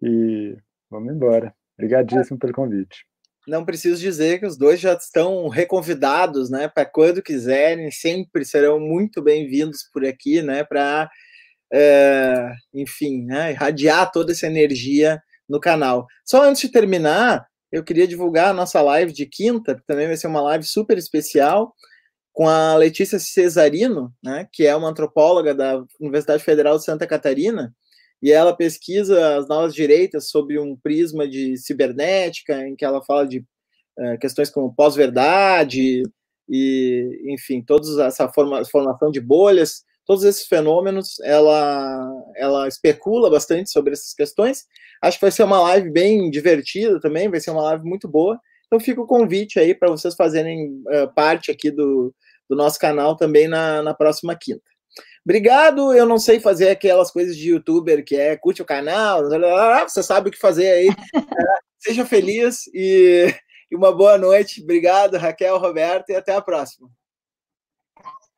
[0.00, 0.56] e
[0.90, 1.54] vamos embora.
[1.76, 3.06] Obrigadíssimo pelo convite.
[3.46, 6.68] Não preciso dizer que os dois já estão reconvidados, né?
[6.68, 10.62] Para quando quiserem, sempre serão muito bem-vindos por aqui, né?
[10.62, 11.10] Para,
[11.72, 13.52] é, enfim, né?
[13.52, 16.06] irradiar toda essa energia no canal.
[16.24, 20.16] Só antes de terminar, eu queria divulgar a nossa live de quinta, que também vai
[20.16, 21.72] ser uma live super especial,
[22.32, 24.48] com a Letícia Cesarino, né?
[24.52, 27.74] Que é uma antropóloga da Universidade Federal de Santa Catarina
[28.22, 33.26] e ela pesquisa as novas direitas sob um prisma de cibernética, em que ela fala
[33.26, 33.40] de
[33.98, 36.04] uh, questões como pós-verdade
[36.48, 43.70] e, enfim, toda essa forma, formação de bolhas, todos esses fenômenos, ela, ela especula bastante
[43.70, 44.64] sobre essas questões.
[45.00, 48.38] Acho que vai ser uma live bem divertida também, vai ser uma live muito boa.
[48.66, 52.14] Então fica o convite aí para vocês fazerem uh, parte aqui do,
[52.48, 54.62] do nosso canal também na, na próxima quinta.
[55.24, 59.22] Obrigado, eu não sei fazer aquelas coisas de youtuber que é curte o canal,
[59.88, 60.88] você sabe o que fazer aí.
[60.88, 61.22] É,
[61.78, 63.32] seja feliz e,
[63.70, 64.62] e uma boa noite.
[64.62, 66.88] Obrigado, Raquel, Roberto, e até a próxima.